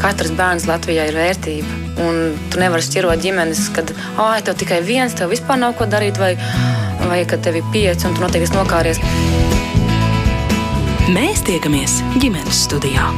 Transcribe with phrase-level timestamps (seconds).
[0.00, 1.78] katrs bērns Latvijā ir vērtība.
[2.00, 6.20] Un tu nevari šķirot ģimenes, kad ah, tev tikai viens, tev vispār nav ko darīt,
[6.20, 6.32] vai,
[7.04, 9.02] vai kad tev ir pieci un tu noteikti nokāries.
[11.10, 13.08] Mēs tiekamies ģimenes studijā.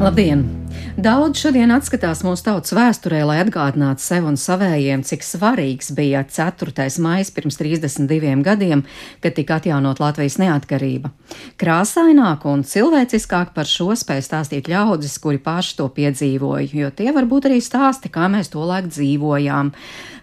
[0.00, 0.55] Labdien!
[0.96, 6.72] Daudz šodien atskatās mūsu tautas vēsturē, lai atgādinātu sev un savējiem, cik svarīgs bija 4.
[7.04, 8.80] maija pirms 32 gadiem,
[9.20, 11.12] kad tika atjaunot Latvijas neatkarība.
[11.60, 17.50] Krāsaināk un cilvēciskāk par šo spēj stāstīt ļaudis, kuri paši to piedzīvoja, jo tie varbūt
[17.50, 19.74] arī stāsti, kā mēs to laiku dzīvojām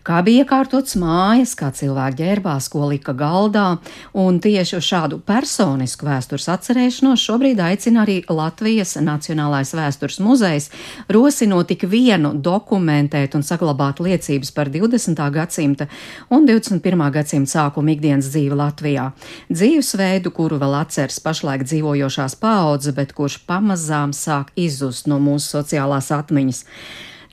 [0.07, 3.77] kā bija iekārtots mājas, kā cilvēki ģērbās, ko lika galdā,
[4.19, 10.69] un tieši uz šādu personisku vēstures atcerēšanos šobrīd aicina arī Latvijas Nacionālais vēstures muzejs,
[11.13, 15.23] rosinot tik vienu dokumentēt un saglabāt liecības par 20.
[15.37, 15.87] gadsimta
[16.29, 17.05] un 21.
[17.15, 19.09] gadsimta sākuma ikdienas dzīvi Latvijā.
[19.53, 26.11] Dzīvesveidu, kuru vēl atceras pašlaik dzīvojošās paaudzes, bet kurš pamazām sāk izzust no mūsu sociālās
[26.13, 26.63] atmiņas.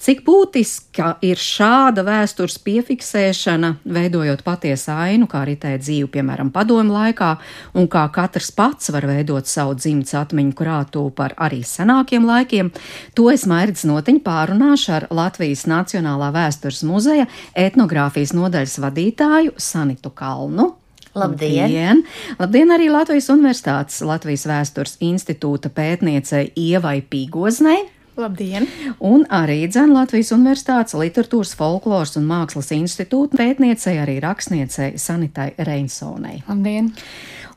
[0.00, 6.94] Cik būtiska ir šāda vēstures piefiksēšana, veidojot patiesu ainu, kā arī tā dzīve, piemēram, padomu
[6.94, 7.34] laikā,
[7.76, 12.72] un kā katrs pats var veidot savu dzimtas atmiņu krātu par arī senākiem laikiem,
[13.12, 20.70] to es Mairits Notiņu pārunāšu ar Latvijas Nacionālā vēstures muzeja etnogrāfijas nodaļas vadītāju Sanitu Kalnu.
[21.12, 21.60] Labdien!
[21.60, 22.04] Labdien!
[22.40, 27.99] Labdien arī Latvijas Universitātes Latvijas vēstures institūta pētniecei Ievai Pīgoznei.
[28.20, 28.66] Labdien!
[29.00, 36.42] Un arī Dzēna Latvijas Universitātes literatūras, folkloras un mākslas institūta pētniecei, arī rakstniecei Sanitai Reinsonai.
[36.48, 36.92] Labdien!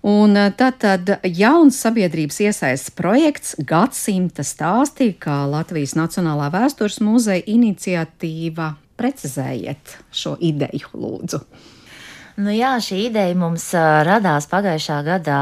[0.08, 8.74] Un tātad jauns sabiedrības iesaistas projekts Gadsimta stāstī, kā Latvijas Nacionālā vēstures muzeja iniciatīva.
[9.00, 11.40] Precizējiet šo ideju, lūdzu.
[12.34, 15.38] Nu jā, šī ideja mums uh, radās pagājušā gada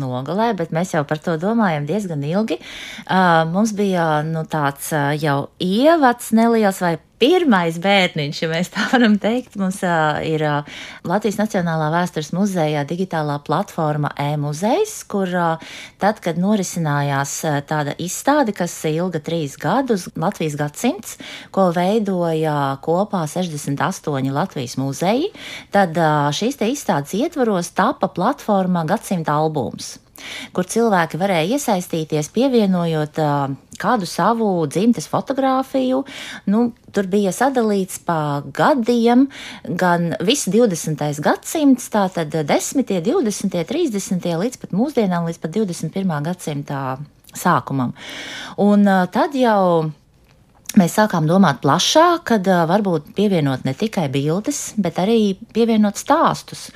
[0.00, 2.56] nogalē, bet mēs jau par to domājam diezgan ilgi.
[3.04, 8.86] Uh, mums bija nu, tāds uh, jau ievads neliels vai pirmais bērniņš, ja mēs tā
[8.92, 15.72] varam teikt, mums uh, ir uh, Latvijas Nacionālā vēstures muzejā digitālā platforma e-muzejs, kur uh,
[16.00, 21.16] tad, kad norisinājās uh, tāda izstāde, kas ilga trīs gadus, Latvijas gadsimts,
[21.54, 25.32] ko veidoja kopā 68 Latvijas muzeji,
[25.74, 29.98] tad uh, šīs te izstādes ietvaros tapa platforma gadsimta albums
[30.56, 36.02] kur cilvēki varēja iesaistīties, pievienojot uh, kādu savu dzimtes fotografiju.
[36.52, 36.64] Nu,
[36.94, 39.28] tur bija sadalīts pa gadiem,
[39.64, 41.22] gan viss 20.
[41.24, 44.28] gadsimts, tātad 10., 20., 30.
[44.44, 46.12] līdz pat mūsdienām, līdz pat 21.
[46.28, 46.82] gadsimta
[47.36, 47.94] sākumam.
[48.60, 49.90] Un uh, tad jau
[50.78, 56.68] Mēs sākām domāt plašāk, kad uh, varbūt pievienot ne tikai bildes, bet arī pievienot stāstus.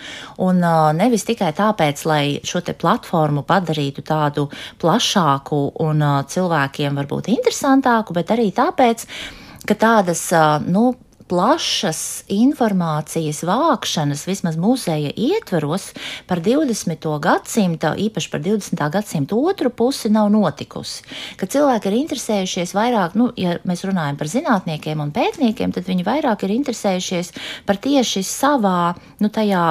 [0.43, 4.49] Un uh, nevis tikai tāpēc, lai šo platformu padarītu tādu
[4.83, 9.07] plašāku un uh, cilvēkiem varbūt interesantāku, bet arī tāpēc,
[9.69, 10.27] ka tādas
[10.67, 10.91] nu,
[11.29, 15.91] plašas informācijas vākšanas, vismaz muzeja ietvaros,
[16.29, 17.07] par 20.
[17.25, 18.83] gadsimtu, īpaši par 20.
[18.93, 21.05] gadsimtu otru pusi, nav notikusi.
[21.41, 26.07] Kad cilvēki ir interesējušies vairāk, nu, ja mēs runājam par zinātniekiem un pētniekiem, tad viņi
[26.07, 27.33] vairāk ir interesējušies
[27.65, 28.93] par tieši savā,
[29.25, 29.65] nu, tajā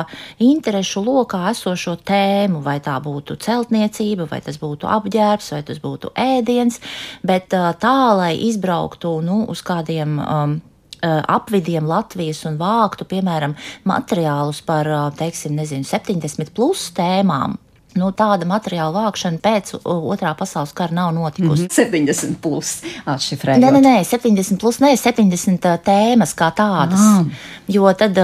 [0.43, 6.15] interešu lokā esošo tēmu, vai tā būtu celtniecība, vai tas būtu apģērbs, vai tas būtu
[6.17, 6.81] ēdiens,
[7.21, 10.61] bet tā, lai izbrauktu, nu, uz kādiem um,
[11.03, 13.55] apvidiem Latvijas un vāktu, piemēram,
[13.89, 17.57] materiālus par, uh, teiksim, nezinu, 70 plus tēmām.
[17.99, 21.63] Nu, tāda materiāla vākšana pēc otrā pasaules kara nav notikusi.
[21.63, 21.73] Mm -hmm.
[21.73, 23.61] 70 plus atšifrējot.
[23.61, 26.99] Nē, nē, nē, 70 plus, nē, 70 uh, tēmas kā tādas.
[26.99, 27.25] Ah.
[27.67, 28.17] Jo tad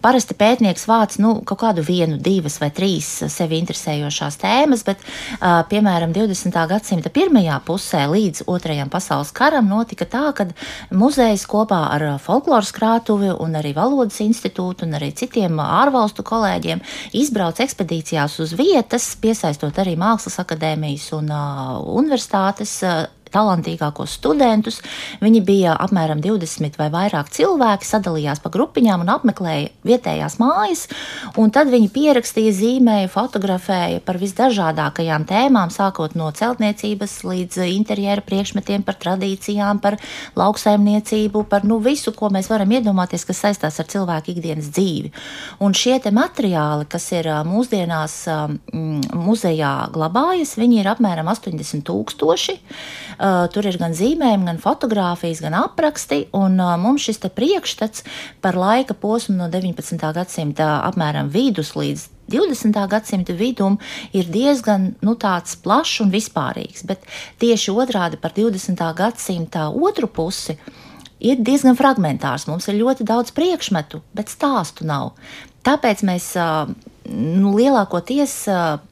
[0.00, 5.02] parasti pētnieks vāc nu, kaut kādu vienu, divas vai trīs sevi interesējošās tēmas, bet,
[5.68, 6.56] piemēram, 20.
[6.68, 10.46] gadsimta pirmajā pusē līdz otrajam pasaules karam notika tā, ka
[10.90, 16.80] muzejs kopā ar folkloras krātuvi un arī valodas institūtu un arī citiem ārvalstu kolēģiem
[17.12, 24.80] izbrauc ekspedīcijās uz vietas, piesaistot arī Mākslas akadēmijas un uh, universitātes uh, talantīgākos studentus.
[25.20, 30.86] Viņi bija apmēram 20 vai vairāk cilvēki, sadalījās pa grupiņām un apmeklēja vietējās mājas.
[31.56, 38.98] Tad viņi pierakstīja, zīmēja, fotografēja par visdažādākajām tēmām, sākot no celtniecības līdz interjera priekšmetiem, par
[39.00, 39.98] tradīcijām, par
[40.36, 45.12] lauksaimniecību, par nu, visu, ko mēs varam iedomāties, kas saistās ar cilvēku ikdienas dzīvi.
[45.64, 48.18] Un šie materiāli, kas ir mūsdienās
[49.16, 52.58] muzejā glabājas, viņi ir apmēram 80 tūkstoši.
[53.26, 56.26] Uh, tur ir gan zīmējumi, gan fotografijas, gan apraksti.
[56.36, 58.04] Un uh, mums šis priekšstats
[58.44, 59.98] par laika posmu no 19.
[60.14, 62.76] gadsimta apmēram vidus līdz 20.
[62.92, 63.80] gadsimta vidum
[64.12, 67.02] ir diezgan nu, plašs un vispārīgs, bet
[67.42, 68.84] tieši otrādi par 20.
[68.94, 70.54] gadsimta otru pusi
[71.18, 72.46] ir diezgan fragmentārs.
[72.46, 75.16] Mums ir ļoti daudz priekšmetu, bet stāstu nav.
[75.66, 76.34] Tāpēc mēs
[77.10, 78.34] nu, lielākoties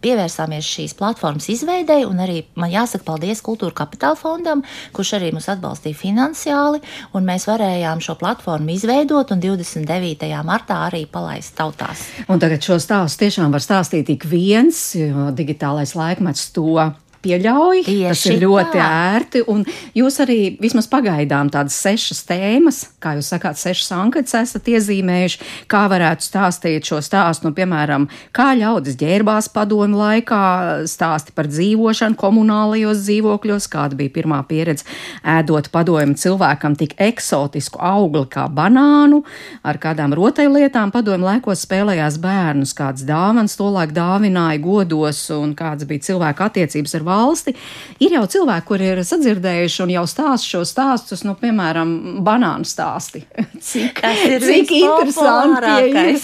[0.05, 4.65] pievērsāmies šīs platformas izveidei, un arī man jāsaka paldies Kultūra Kapitāla fondam,
[4.97, 6.83] kurš arī mūs atbalstīja finansiāli,
[7.15, 10.31] un mēs varējām šo platformu izveidot un 29.
[10.47, 12.09] martā arī palaist tautās.
[12.29, 16.91] Un tagad šo stāstu tiešām var stāstīt ik viens, jo digitālais laikmets to
[17.25, 17.83] pieļauj.
[17.89, 18.89] Tieši tas ir ļoti tā.
[19.15, 19.43] ērti.
[19.51, 19.65] Un
[19.97, 25.41] jūs arī vismaz pagaidām tādas sešas tēmas, kā jūs sakāt, sešas anketas esat iezīmējuši,
[25.71, 27.49] kā varētu stāstīt šo stāstu.
[27.49, 28.07] Nu, piemēram,
[28.37, 30.43] kā ļaudis ģērbās padomu laikā,
[30.91, 34.87] stāsti par dzīvošanu komunālajos dzīvokļos, kāda bija pirmā pieredze
[35.25, 39.23] ēdot padomu cilvēkam tik eksotisku augli kā banānu,
[39.65, 46.11] ar kādām rotaļlietām padomu laikos spēlējās bērnus, kādas dāvanas tolaik dāvināja godos un kādas bija
[46.11, 47.55] cilvēku attiecības ar valsts valsti.
[48.05, 51.95] Ir jau cilvēki, kuri ir sadzirdējuši un jau stāst šo stāstus, nu, piemēram,
[52.27, 53.25] banānu stāsti.
[53.71, 54.03] Cik,
[54.45, 56.19] cik interesanti!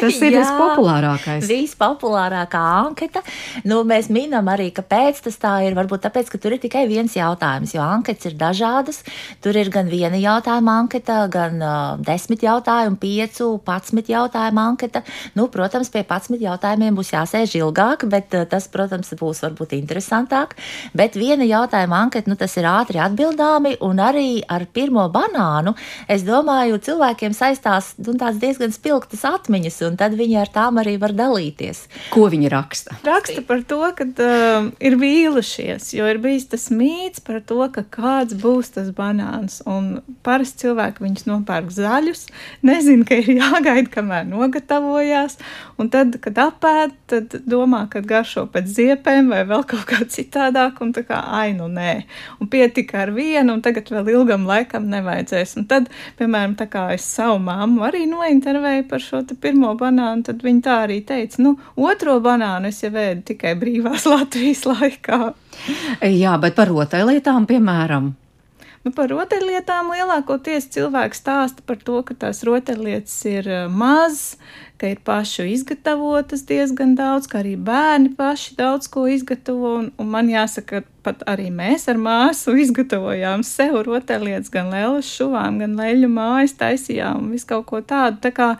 [0.00, 1.46] Tas ir vispopulārākais.
[1.48, 3.22] Vispopulārākā anketa.
[3.68, 5.76] Nu, mēs minam arī, kāpēc tas tā ir.
[5.76, 9.02] Varbūt tāpēc, ka tur ir tikai viens jautājums, jo anketas ir dažādas.
[9.44, 15.02] Tur ir gan viena jautājuma anketa, gan uh, desmit jautājumu, piecu, patsmit jautājumu anketa.
[15.38, 20.56] Nu, protams, pie patsmit jautājumiem būs jāsēž ilgāk, bet uh, tas, protams, būs varbūt interesantāk.
[20.96, 25.76] Bet viena jautājuma anketa, nu, tas ir ātri atbildāmi, un arī ar pirmo banānu,
[26.10, 31.14] es domāju, cilvēkiem saistās nu, diezgan spilgtas atmiņas un tad viņi ar tām arī var
[31.16, 31.84] dalīties.
[32.12, 32.96] Ko viņi raksta?
[33.06, 37.84] Raksta par to, ka uh, ir vīlušies, jo ir bijis tas mīts par to, ka
[37.96, 39.60] kāds būs tas banāns.
[39.68, 42.26] Un parasti cilvēki viņus nopērk zaļus,
[42.66, 45.38] nezina, ka ir jāgaida, kamēr nogatavojās.
[45.80, 50.80] Un tad, kad apēd, tad domā, ka garšo pēc ziepēm vai vēl kaut kā citādāk,
[50.84, 51.94] un tā kā ainu nē.
[52.40, 55.56] Un pietika ar vienu, un tagad vēl ilgam laikam nevajadzēs.
[55.60, 60.44] Un tad, piemēram, tā kā es savu māmu arī nointervēju par šo pirmo banānu, tad
[60.46, 65.32] viņi tā arī teica, nu, otro banānu es jau ēdu tikai brīvās Latvijas laikā.
[66.04, 68.14] Jā, bet par rotaļlietām, piemēram.
[68.86, 74.36] Nu, par rotaļlietām lielākoties cilvēks stāsta par to, ka tās rotaļlietas ir eh, mazas,
[74.78, 79.72] ka ir pašu izgatavotas diezgan daudz, ka arī bērni paši daudz ko izgatavo.
[79.80, 85.60] Un, un man jāsaka, pat arī mēs ar māsu izgatavojām sev rotaļlietas, gan lēlas šuvām,
[85.62, 88.20] gan leļu mājas taisījām un visu kaut ko tādu.
[88.26, 88.50] Tā kā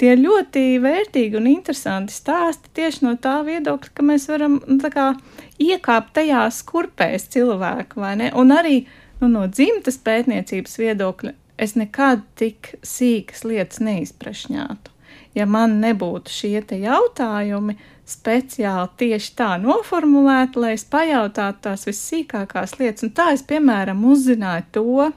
[0.00, 5.12] tie ļoti vērtīgi un interesanti stāsti tieši no tā viedokļa, ka mēs varam nu, kā,
[5.62, 8.30] iekāpt tajās kurpēs cilvēku, vai ne?
[8.38, 8.82] Un arī
[9.22, 14.95] nu, no dzimtas pētniecības viedokļa es nekad tik sīkas lietas neizprašņātu
[15.36, 17.76] ja man nebūtu šie jautājumi
[18.06, 23.06] speciāli tieši tā noformulēti, lai es pajautātu tās vissīkākās lietas.
[23.06, 25.10] Un tā es, piemēram, uzzināju to,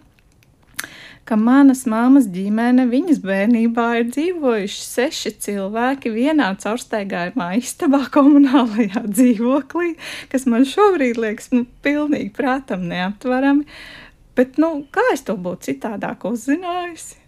[1.30, 9.94] ka manas māmas ģimene, viņas bērnībā ir dzīvojuši seši cilvēki vienā caurstaigājumā istabā komunālajā dzīvoklī,
[10.34, 13.68] kas man šobrīd liekas, nu, pilnīgi prātam neaptverami.
[14.40, 17.19] Bet, nu, kā es to būtu citādāk uzzinājusi?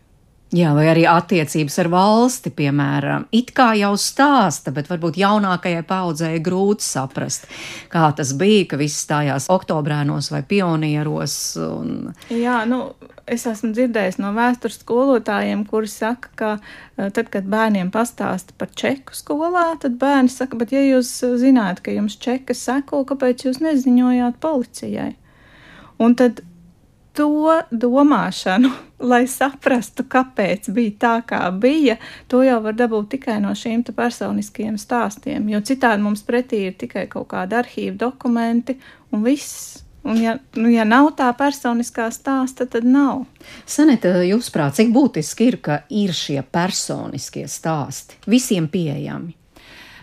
[0.52, 6.42] Jā, vai arī attiecības ar valsti, piemēram, it kā jau stāsta, bet varbūt jaunākajai paudzei
[6.44, 7.48] grūti saprast,
[7.94, 11.38] kā tas bija, ka viss stājās oktobrēnos vai pionieros.
[11.64, 12.12] Un...
[12.36, 12.82] Jā, nu,
[13.32, 18.76] es esmu dzirdējis no vēstures skolotājiem, kuri saka, ka eh, tad, kad bērniem pastāsta par
[18.76, 23.64] čeku skolā, tad bērni saka, bet ja jūs zināt, ka jums čeka seko, kāpēc jūs
[23.64, 25.14] neziņojāt policijai?
[26.04, 26.44] Un tad
[27.16, 31.98] to domāšanu, lai saprastu, kāpēc bija tā, kā bija,
[32.32, 35.50] to jau var dabūt tikai no šīm personiskajiem stāstiem.
[35.52, 38.78] Jo citādi mums pretī ir tikai kaut kādi arhīvu dokumenti
[39.12, 39.82] un viss.
[40.02, 43.28] Un, ja, nu, ja nav tā personiskā stāsta, tad nav.
[43.70, 49.36] Sanita, jūsuprāt, cik būtiski ir, ka ir šie personiskie stāsti visiem pieejami?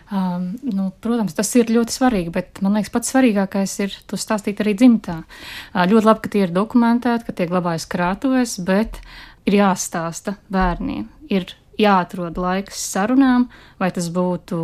[0.09, 4.63] Um, nu, protams, tas ir ļoti svarīgi, bet man liekas, pats svarīgākais ir to stāstīt
[4.63, 5.19] arī dzimtā.
[5.21, 8.97] Uh, ļoti labi, ka tie ir dokumentēti, ka tie glabājas krātuvēs, bet
[9.45, 11.05] ir jāstāsta bērniem.
[11.29, 11.45] Ir
[11.77, 14.63] jāatrod laiks sarunām, vai tas būtu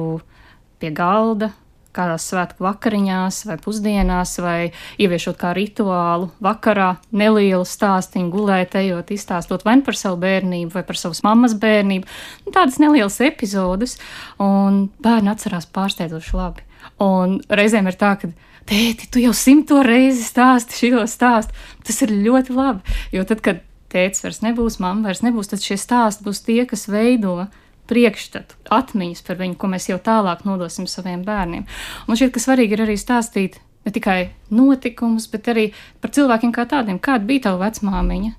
[0.81, 1.51] pie galda,
[1.95, 4.71] kādās svētku vakariņās vai pusdienās, vai
[5.01, 10.85] ieviešot kā rituālu vakarā nelielu stāstīnu, gulēt, ejot, izstāstot vai nu par savu bērnību, vai
[10.87, 12.09] par savas mammas bērnību.
[12.45, 13.97] Nu, tādas nelielas epizodes,
[14.41, 16.65] un bērni atcerās pārsteidzoši labi.
[17.01, 18.29] Un reizēm ir tā, ka
[18.69, 21.55] tēti, tu jau simto reizi stāsti šo stāstu.
[21.85, 25.77] Tas ir ļoti labi, jo tad, kad tēvs vairs nebūs, mamma vairs nebūs, tad šie
[25.79, 27.45] stāsti būs tie, kas veido
[27.89, 31.67] priekšstatu, atmiņas par viņu, ko mēs jau tālāk nodosim saviem bērniem.
[32.07, 34.19] Un šķiet, ka svarīgi ir arī stāstīt ne tikai
[34.53, 35.69] notikumus, bet arī
[36.01, 36.99] par cilvēkiem kā tādiem.
[36.99, 38.33] Kāda bija tava vecmāmiņa?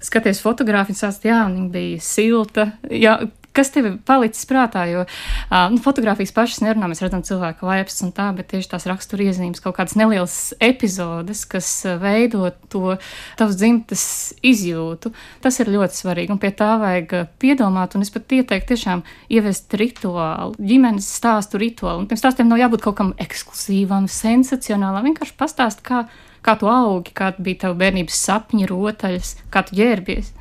[0.00, 2.70] Skaties fotogrāfiju, sāst, jā, viņa bija silta.
[2.88, 3.18] Jā,
[3.56, 4.84] kas tev palicis prātā?
[4.90, 8.86] Jo uh, nu, fotografijas pašas nerunā, mēs redzam cilvēku vaipas un tā, bet tieši tās
[8.90, 11.68] raksturiezīmes, kaut kādas nelielas epizodes, kas
[12.00, 12.96] veido to
[13.40, 14.04] tavas dzimtas
[14.46, 15.12] izjūtu,
[15.44, 16.34] tas ir ļoti svarīgi.
[16.34, 22.04] Un pie tā vajag piedomāt, un es pat ieteiktu tiešām ievest rituālu, ģimenes stāstu rituālu.
[22.04, 26.04] Un tiem stāstiem nav jābūt kaut kam ekskluzīvam, sensacionālam, vienkārši pastāst, kā,
[26.46, 30.34] kā tu augi, kāda bija tava bērnības sapņi, rotaļas, kā tu ģērbies.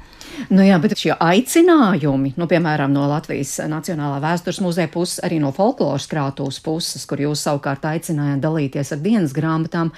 [0.49, 5.51] Nu jā, bet šie aicinājumi, nu, piemēram, no Latvijas Nacionālā vēstures muzeja puses, arī no
[5.55, 9.91] folkloras krātuves puses, kur jūs savukārt aicinājāt dalīties ar dienas grāmatām,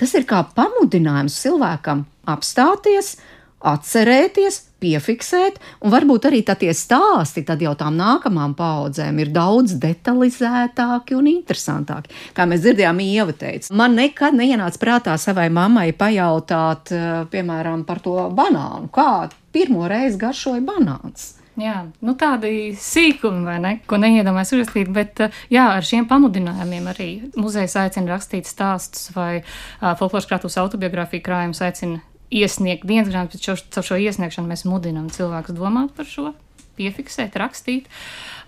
[0.00, 3.16] tas ir kā pamudinājums cilvēkam apstāties,
[3.62, 11.14] atcerēties, piefiksēt, un varbūt arī tie stāsti tad jau tām nākamām paudzēm ir daudz detalizētāki
[11.14, 12.10] un interesantāki.
[12.34, 18.02] Kā mēs dzirdējām, Ieva teica, man nekad neienāca prātā savai mammai pajautāt, eh, piemēram, par
[18.02, 21.32] to banānu, kā pirmo reizi garšoja banāns.
[21.60, 26.88] Jā, nu tādi sīkumi, vai ne, ko neiedomājas uzrakstīt, bet eh, jā, ar šiem pamudinājumiem
[26.88, 29.42] arī muzejs aicina rakstīt stāstus vai
[29.82, 32.00] folkloras krātuves autobiogrāfiju krājums aicina
[32.32, 36.32] iesniegt dienas grāmatu, bet šo, caur šo iesniegšanu mēs mudinām cilvēkus domāt par šo,
[36.78, 37.90] piefiksēt, rakstīt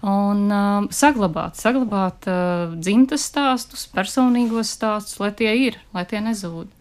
[0.04, 6.72] un uh, saglabāt, saglabāt uh, dzimtas stāstus, personīgos stāstus, lai tie ir, lai tie nezūd.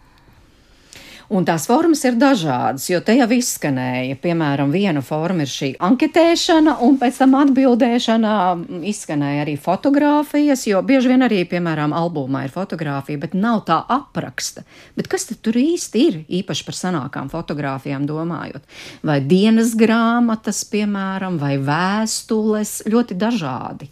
[1.32, 6.76] Un tās formas ir dažādas, jo te jau izskanēja, piemēram, viena forma ir šī anketēšana,
[6.84, 8.34] un pēc tam atbildēšana
[8.90, 14.66] izskanēja arī fotografijas, jo bieži vien arī, piemēram, albumā ir fotografija, bet nav tā apraksta.
[14.98, 18.68] Bet kas tad tur īsti ir, īpaši par senākām fotografijām domājot?
[19.06, 23.88] Vai dienas grāmatas, piemēram, vai vēstules, ļoti dažādi.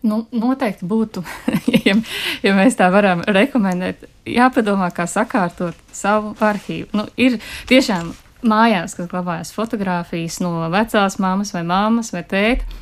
[0.00, 1.20] Nu, noteikti būtu,
[1.86, 1.94] ja,
[2.40, 6.88] ja mēs tā varam rekomendēt, jāpadomā, kā sakārtot savu arhīvu.
[6.96, 7.36] Nu, ir
[7.68, 12.80] tiešām mājās, kas glabājas fotografijas no vecās mammas vai mammas vai tēta,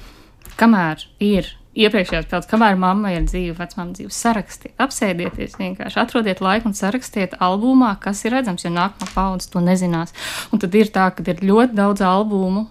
[0.58, 6.70] kamēr ir iepriekšējās peldas, kamēr mamma ir dzīva, vecmāma dzīva, sarakstiet, apsēdieties, vienkārši atrodiet laiku
[6.70, 10.14] un sarakstiet albumā, kas ir redzams, jo nākamā paudze to nezinās.
[10.52, 12.66] Un tad ir tā, ka ir ļoti daudz albumu,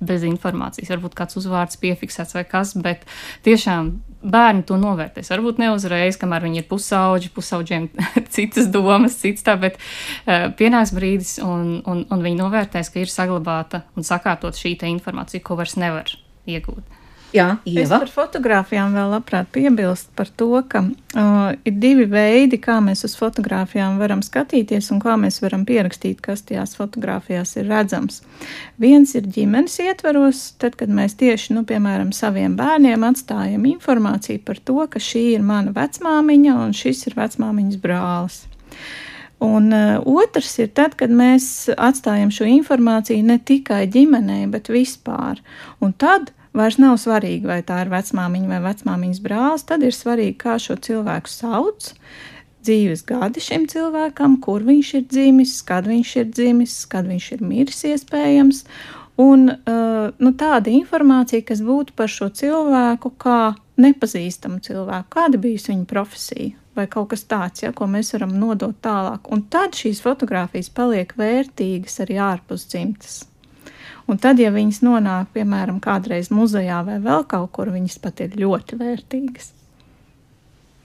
[0.00, 0.90] bez informācijas.
[0.92, 3.04] Varbūt kāds uzvārds piefiksēts vai kas, bet
[3.46, 5.30] tiešām bērni to novērtēs.
[5.30, 7.88] Varbūt ne uzreiz, kamēr viņi ir pusauģi, pusauģiem
[8.34, 13.12] citas domas, cits tā, bet uh, pienāks brīdis, un, un, un viņi novērtēs, ka ir
[13.12, 16.14] saglabāta un sakārtot šī informācija, ko vairs nevar
[16.48, 16.97] iegūt.
[17.28, 17.82] Jā, Ieva.
[17.82, 23.04] Es par fotografijām vēl labprāt piebilst par to, ka uh, ir divi veidi, kā mēs
[23.04, 28.22] uz fotografijām varam skatīties un kā mēs varam pierakstīt, kas tajās fotografijās ir redzams.
[28.80, 34.62] Viens ir ģimenes ietvaros, tad, kad mēs tieši, nu, piemēram, saviem bērniem atstājam informāciju par
[34.64, 38.40] to, ka šī ir mana vecmāmiņa un šis ir vecmāmiņas brālis.
[39.44, 45.44] Un uh, otrs ir tad, kad mēs atstājam šo informāciju ne tikai ģimenei, bet vispār.
[45.84, 50.36] Un tad vairs nav svarīgi, vai tā ir vecmāmiņa vai vecmāmiņas brālis, tad ir svarīgi,
[50.42, 51.92] kā šo cilvēku sauc,
[52.66, 57.44] dzīves gadi šim cilvēkam, kur viņš ir dzimis, kad viņš ir dzimis, kad viņš ir
[57.46, 58.64] miris iespējams,
[59.18, 63.40] un uh, nu, tāda informācija, kas būtu par šo cilvēku kā
[63.78, 66.56] nepazīstamu cilvēku, kāda bijusi viņa profesija.
[66.78, 69.26] Vai kaut kas tāds, ja, ko mēs varam nodot tālāk.
[69.34, 73.24] Un tad šīs fotogrāfijas paliek vērtīgas arī ārpus dzimtas.
[74.08, 78.38] Un tad, ja viņas nonāk, piemēram, kādreiz muzejā vai vēl kaut kur, viņas pat ir
[78.40, 79.52] ļoti vērtīgas.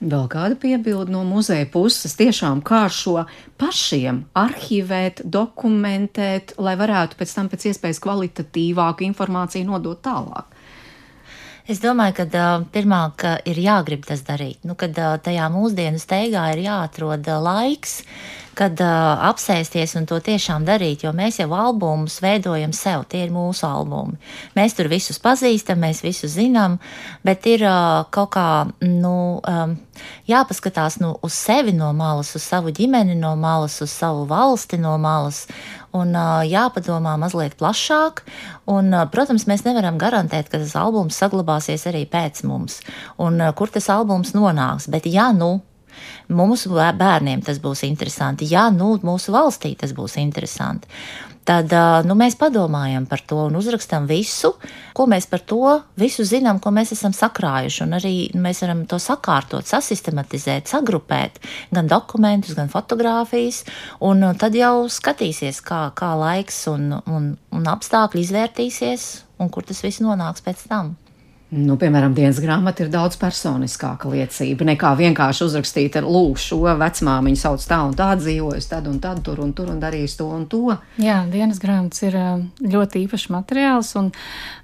[0.04, 3.22] Vēl kāda piebilde no muzeja puses tiešām kā šo
[3.60, 10.50] pašiem arhivēt, dokumentēt, lai varētu pēc tam pēc iespējas kvalitatīvāku informāciju nodot tālāk.
[11.64, 15.96] Es domāju, ka uh, pirmā, ka ir jāgrib tas darīt, nu, kad uh, tajā mūsdienu
[16.02, 21.40] steigā ir jāatrod uh, laiks, uh, kad uh, apsēsties un to tiešām darīt, jo mēs
[21.40, 24.16] jau albumus veidojam sev, tie ir mūsu albumi.
[24.56, 26.78] Mēs tur visus pazīstam, mēs visus zinām,
[27.26, 28.48] bet ir uh, kaut kā,
[28.86, 29.76] nu, um,
[30.30, 34.96] jāpaskatās nu, uz sevi no malas, uz savu ģimeni no malas, uz savu valsti no
[34.98, 35.44] malas.
[35.94, 38.24] Un uh, jāpadomā mazliet plašāk,
[38.70, 42.80] un, uh, protams, mēs nevaram garantēt, ka tas albums saglabāsies arī pēc mums,
[43.22, 44.90] un uh, kur tas albums nonāks.
[44.90, 45.60] Bet, ja nu
[46.34, 50.88] Mūsu bērniem tas būs interesanti, ja nu mūsu valstī tas būs interesanti
[51.44, 51.72] tad
[52.08, 54.54] nu, mēs padomājam par to un uzrakstam visu,
[54.96, 57.82] ko mēs par to visu zinām, ko mēs esam sakrājuši.
[57.84, 61.40] Un arī mēs varam to sakārtot, sasistematizēt, sagrupēt
[61.74, 63.62] gan dokumentus, gan fotografijas,
[64.04, 69.08] un tad jau skatīsies, kā, kā laiks un, un, un apstākļi izvērtīsies
[69.42, 70.94] un kur tas viss nonāks pēc tam.
[71.54, 77.66] Nu, piemēram, dienas grāmata ir daudz personiskāka liecība nekā vienkārši uzrakstīt, lūk, šo vecmāmiņu sauc
[77.70, 80.74] tā un tā, dzīvojas tad un tad, tur un tur un darīs to un to.
[80.98, 82.18] Jā, dienas grāmatas ir
[82.58, 84.10] ļoti īpašs materiāls, un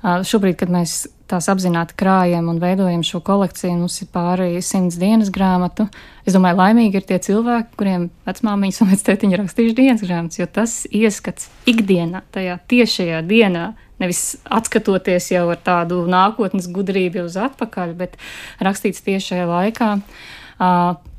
[0.02, 5.30] šobrīd, kad mēs tās apzināti krājam un veidojam šo kolekciju, mums ir pāri simts dienas
[5.30, 5.86] grāmatu.
[6.26, 10.74] Es domāju, laimīgi ir tie cilvēki, kuriem vecmāmiņas un vectētiņi rakstījuši dienas grāmatas, jo tas
[10.90, 13.68] ieskats ikdienā, tajā tiešajā dienā
[14.00, 18.16] nevis atskatoties jau ar tādu nākotnes gudrību uz atpakaļ, bet
[18.64, 19.90] rakstīts tieši šajā laikā,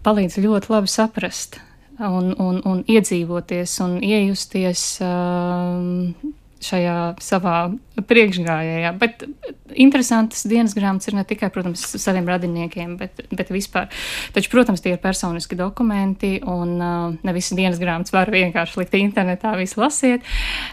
[0.05, 1.59] palīdz ļoti labi saprast
[2.01, 4.85] un, un, un iedzīvoties un iejusties
[6.61, 7.55] šajā savā
[8.09, 8.93] priekšgājējā.
[9.01, 9.25] Bet
[9.79, 13.89] interesantas dienas grāmatas ir ne tikai, protams, saviem radiniekiem, bet, bet vispār.
[14.35, 18.97] Taču, protams, tie ir personiski dokumenti, un uh, ne visas dienas grāmatas var vienkārši likt
[18.99, 20.27] internetā, visu lasiet.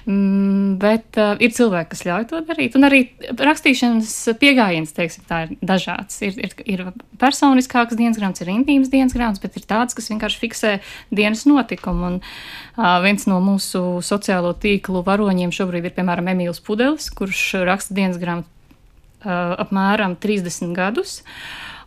[0.07, 3.05] Mm, bet uh, ir cilvēki, kas ļauj to darīt, un arī
[3.39, 6.21] rakstīšanas pieejams, teiksim, tā ir dažāds.
[6.27, 6.85] Ir, ir, ir
[7.21, 10.75] personiskākas dienas grāmatas, ir intīmas dienas grāmatas, bet ir tādas, kas vienkārši fiksē
[11.15, 12.09] dienas notikumu.
[12.09, 17.97] Un, uh, viens no mūsu sociālo tīklu varoņiem šobrīd ir, piemēram, Emīls Pudelis, kurš raksta
[17.97, 18.51] dienas grāmatu
[19.25, 21.23] apmēram 30 gadus.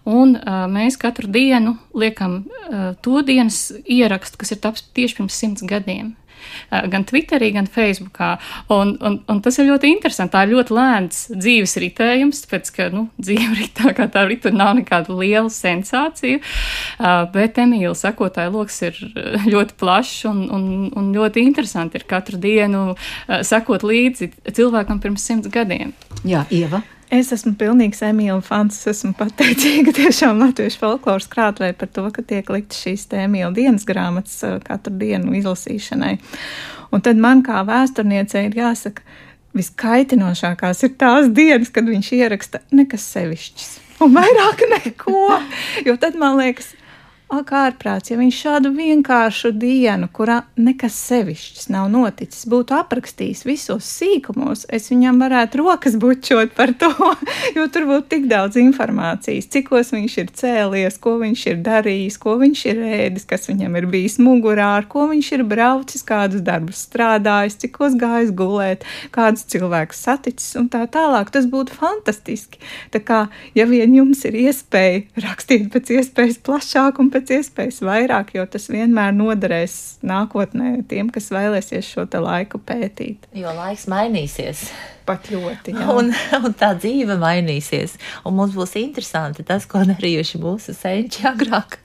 [0.07, 5.37] Un uh, mēs katru dienu liekam uh, to dienas ierakstu, kas ir taps tieši pirms
[5.37, 6.15] simts gadiem.
[6.71, 8.31] Uh, gan Twitterī, gan Facebookā.
[8.73, 10.33] Un, un, un tas ir ļoti interesanti.
[10.33, 14.73] Tā ir ļoti lēns dzīves ritējums, tāpēc, ka nu, dzīve ritā kā tā tur nav
[14.79, 16.39] nekāda liela sensācija.
[16.97, 18.97] Uh, bet Emīļa sekotāja lokus ir
[19.53, 20.65] ļoti plašs un, un,
[20.97, 25.93] un ļoti interesanti ir katru dienu uh, sekot līdzi cilvēkam pirms simts gadiem.
[26.25, 26.81] Jā, Ieva.
[27.11, 28.77] Es esmu pilnīgs Emīļa fans.
[28.85, 33.83] Es esmu pateicīga tiešām Latvijas folkloras krātuvē par to, ka tiek liktas šīs Emīļa dienas
[33.87, 36.13] grāmatas eh, katru dienu izlasīšanai.
[36.95, 39.03] Un tad man kā vēsturniecei ir jāsaka,
[39.57, 43.71] viskaitinošākās ir tās dienas, kad viņš ieraksta nekas sevišķs.
[44.07, 45.27] Un vairāk neko.
[45.83, 46.71] Jo tad man liekas,
[47.31, 53.87] ak, ārprāts, ja viņš šādu vienkāršu dienu, kurā nekas sevišķs nav noticis, būtu aprakstījis visos
[53.99, 56.91] sīkumos, es viņam varētu rokas bučot par to,
[57.57, 62.35] jo tur būtu tik daudz informācijas, cikos viņš ir cēlies, ko viņš ir darījis, ko
[62.41, 66.83] viņš ir ēdis, kas viņam ir bijis mugurā, ar ko viņš ir braucis, kādus darbus
[66.87, 71.31] strādājis, cikos gājis gulēt, kādus cilvēkus saticis un tā tālāk.
[71.33, 72.59] Tas būtu fantastiski.
[72.93, 73.21] Tā kā,
[73.57, 78.45] ja vien jums ir iespēja rakstīt pēc iespējas plašāk un pēc pēc iespējas vairāk, jo
[78.49, 83.29] tas vienmēr noderēs nākotnē tiem, kas vēlēsies šo laiku pētīt.
[83.37, 84.65] Jo laiks mainīsies.
[85.05, 85.75] Pat ļoti.
[85.77, 85.87] Jā.
[85.93, 87.97] Un, un tā dzīve mainīsies.
[88.25, 91.77] Un mums būs interesanti tas, ko darījuši mūsu senči agrāk.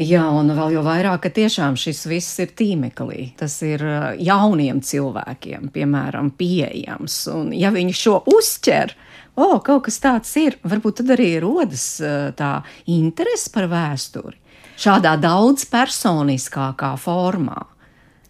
[0.00, 3.32] Jā, un vēl jau vairāk, ka tiešām šis viss ir tīmeklī.
[3.40, 7.22] Tas ir uh, jauniem cilvēkiem, piemēram, pieejams.
[7.34, 8.94] Un ja viņi šo uzķer,
[9.34, 14.40] o, oh, kaut kas tāds ir, varbūt tad arī rodas uh, tā interese par vēsturi
[14.80, 17.66] šādā daudz personiskākā formā.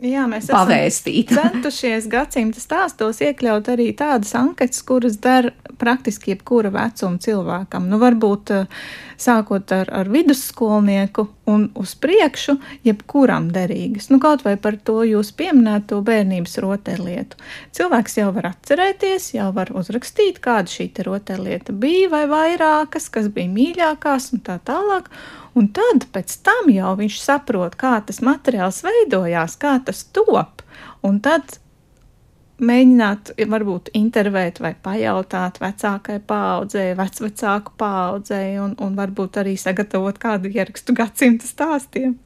[0.01, 1.29] Jā, mēs pavēstīt.
[1.29, 7.89] esam centušies gadsimta stāstos iekļaut arī tādas anketas, kuras der praktiski jebkura vecuma cilvēkam.
[7.89, 8.81] Nu, varbūt uh,
[9.21, 14.09] sākot ar, ar vidusskolnieku un uz priekšu, jebkuram derīgas.
[14.13, 17.41] Nu, kaut vai par to jūs pieminēto bērnības rotaļlietu.
[17.77, 23.53] Cilvēks jau var atcerēties, jau var uzrakstīt, kāda šī rotaļlieta bija, vai vairākas, kas bija
[23.53, 25.13] mīļākās un tā tālāk.
[25.59, 30.63] Un tad pēc tam jau viņš saprot, kā tas materiāls veidojās, kā tas top.
[31.07, 31.59] Un tad
[32.61, 40.53] mēģināt, varbūt intervēt vai pajautāt vecākai paaudzei, vecvecāku paaudzei, un, un varbūt arī sagatavot kādu
[40.53, 42.19] ierakstu gadsimta stāstiem.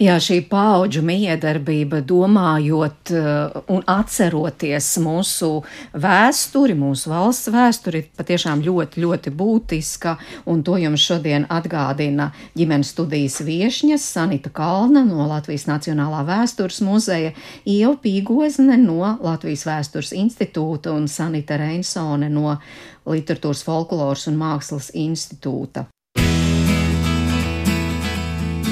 [0.00, 5.50] Jā, šī paudžu miedarbība, domājot uh, un atceroties mūsu
[5.98, 10.16] vēsturi, mūsu valsts vēsturi, ir patiešām ļoti, ļoti būtiska.
[10.50, 17.34] Un to jums šodien atgādina ģimenes studijas viešņas Sanita Kalna no Latvijas Nacionālā vēstures muzeja,
[17.66, 22.56] Ieva Pīgozne no Latvijas vēstures institūta un Sanita Reinsone no
[23.08, 25.88] Literatūras folkloras un mākslas institūta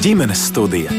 [0.01, 0.93] ģimenes studija.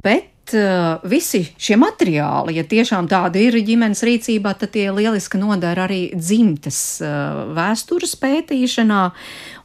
[0.00, 5.84] Bet uh, visi šie materiāli, ja tiešām tādi ir ģimenes rīcībā, tad tie lieliski nodara
[5.84, 9.02] arī dzimtes uh, vēstures pētīšanā.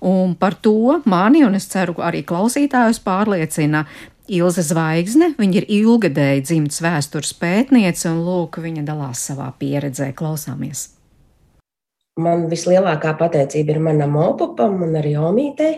[0.09, 3.85] Un par to mani, un es ceru, arī klausītājus pārliecina
[4.27, 5.29] Ilze Zvaigzne.
[5.39, 10.11] Viņa ir ilgadēja dzimtes vēstures pētniece, un lūk, viņa dalās savā pieredzē.
[10.17, 10.89] Klausāmies!
[12.19, 15.77] Man vislielākā pateicība ir manam opam un arī omītei,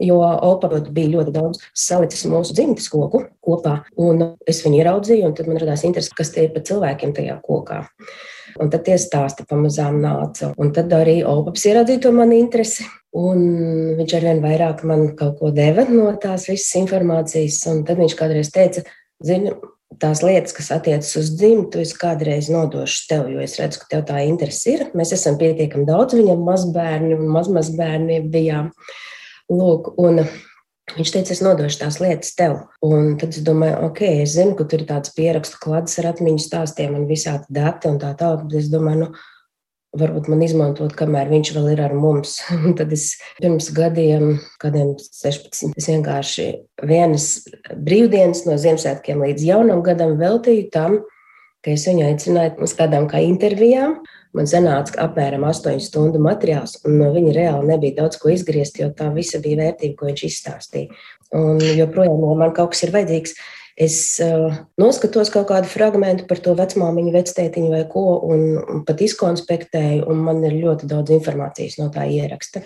[0.00, 5.34] jo opa bija ļoti daudz salicis mūsu dzimtes koku kopā, un es viņu ieraudzīju, un
[5.36, 7.82] tad man radās interesi, kas tie ir pa cilvēkiem tajā kokā.
[8.60, 10.50] Un tad tie stāsti pamazām nāca.
[10.60, 12.84] Un tad arī Opaps ieraudzīja to manu interesi.
[13.16, 13.40] Un
[13.98, 17.62] viņš ar vien vairāk man kaut ko deva no tās visas informācijas.
[17.72, 18.84] Un tad viņš kādreiz teica,
[19.24, 19.54] zini,
[20.00, 24.04] tās lietas, kas attiecas uz dzimtu, es kādreiz nodošu tev, jo es redzu, ka tev
[24.08, 24.84] tā interese ir.
[24.98, 28.72] Mēs esam pietiekami daudz, viņam mazbērni un mazmazbērni bijām.
[29.50, 30.22] Lūk, un
[30.96, 32.58] viņš teica, es nodošu tās lietas tev.
[32.84, 36.42] Un tad es domāju, ok, es zinu, ka tur ir tāds pierakstu klads ar atmiņu
[36.42, 38.46] stāstiem un visādi dati un tā tālāk.
[38.48, 39.12] Bet es domāju, nu,
[39.98, 42.38] varbūt man izmantot, kamēr viņš vēl ir ar mums.
[42.56, 46.48] Un tad es pirms gadiem, kādiem 16, es vienkārši
[46.88, 47.28] vienas
[47.72, 51.00] brīvdienas no Ziemassvētkiem līdz jaunam gadam veltīju tam,
[51.62, 54.00] ka es viņu aicināju uz kādām kā intervijām.
[54.32, 58.88] Man sanāca apmēram 8 stundu materiāls, un no viņa reāli nebija daudz ko izgriezt, jo
[58.96, 61.02] tā visa bija vērtība, ko viņš izstāstīja.
[61.36, 63.36] Un joprojām man kaut kas ir vajadzīgs
[63.76, 69.00] Es uh, noskatos kaut kādu fragment par to vecmāmiņu, vectētiņu vai ko, un, un pat
[69.00, 72.60] izkonspektēju, un man ir ļoti daudz informācijas no tā ieraksta.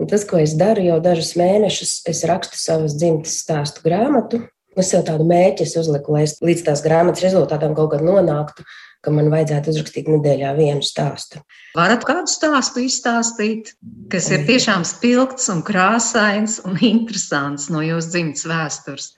[0.00, 4.42] Un tas, ko es daru jau dažus mēnešus, es rakstu savas dzimtas stāstu grāmatu.
[4.76, 8.64] Es sev tādu mērķi uzliku, lai es līdz tās grāmatas rezultātam kaut kad nonāktu,
[9.02, 11.42] ka man vajadzētu uzrakstīt nedēļā vienu stāstu.
[11.78, 13.74] Varat kādu stāstu izstāstīt,
[14.12, 19.10] kas ir tiešām spilgts un krāsains un interesants no jūsu dzimtas vēstures?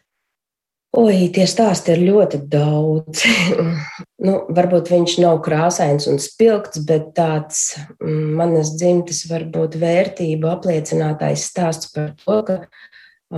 [0.94, 3.25] Oi, tie stāsti ir ļoti daudz.
[4.27, 7.64] nu, varbūt viņš nav krāsains un spilgts, bet tāds
[7.99, 12.61] mm, manas dzimtes varbūt vērtību apliecinātais stāsts par to, ka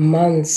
[0.04, 0.52] mans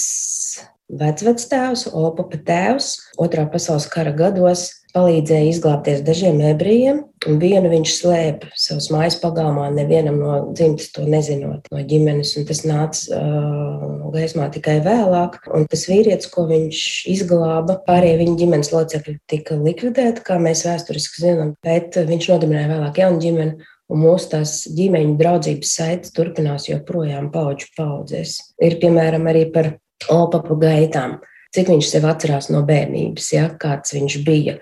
[0.90, 8.50] vecvectēvs, Opapa tēvs, otrā pasaules kara gados palīdzēja izglābties dažiem ebrejiem, un vienu viņš slēpa
[8.58, 14.50] savas mājas pagalmā, nevienam no dzimtas to nezinot, no ģimenes, un tas nāca uh, gaismā
[14.54, 15.42] tikai vēlāk.
[15.54, 21.26] Un tas vīrietis, ko viņš izglāba, pārējie viņa ģimenes locekļi tika likvidēti, kā mēs vēsturiski
[21.26, 23.70] zinām, bet viņš nodibināja vēlāk jaunu ģimeni.
[23.90, 28.36] Un mūsu tās ģimeņu draudzības saites turpinās joprojām paudžu paudzēs.
[28.62, 29.72] Ir piemēram arī par
[30.14, 31.20] opapu gaitām,
[31.56, 34.60] cik viņš sev atcerās no bērnības, ja, kāds viņš bija.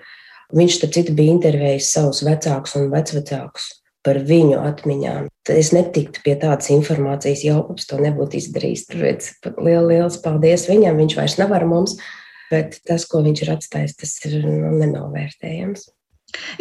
[0.56, 3.68] Viņš, starp citu, bija intervējis savus vecākus un vecvecākus
[4.06, 5.26] par viņu atmiņām.
[5.44, 8.86] Tad es netiktu pie tādas informācijas, jau pēc to nebūtu izdarījis.
[8.88, 11.00] Tāpēc liels, liels paldies viņam.
[11.02, 11.98] Viņš vairs nav ar mums,
[12.52, 15.88] bet tas, ko viņš ir atstājis, tas ir nu, nenovērtējams.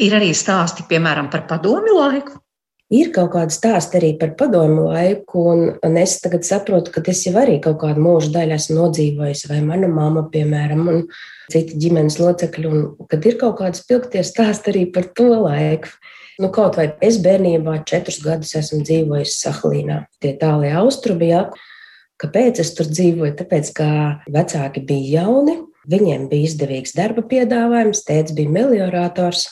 [0.03, 2.39] Ir arī stāsti, piemēram, par padomi laiku.
[2.88, 7.26] Ir kaut kāda stāsta arī par padomu laiku, un, un es tagad saprotu, ka es
[7.26, 11.02] jau arī kaut kādu mūžu daļu esmu nodzīvojis, vai mana mamma, piemēram, un
[11.52, 15.91] citi ģimenes locekļi, un kad ir kaut kādas pilgties stāsti arī par to laiku.
[16.39, 21.47] Nu, kaut vai es bērnībā četrus gadus esmu dzīvojis Sahlīnā, tie tālie austrumi, jā.
[22.21, 23.36] Kāpēc es tur dzīvoju?
[23.41, 23.88] Tāpēc, ka
[24.32, 25.60] vecāki bija jauni,
[25.91, 29.50] viņiem bija izdevīgs darba piedāvājums, tēvs bija meliorators,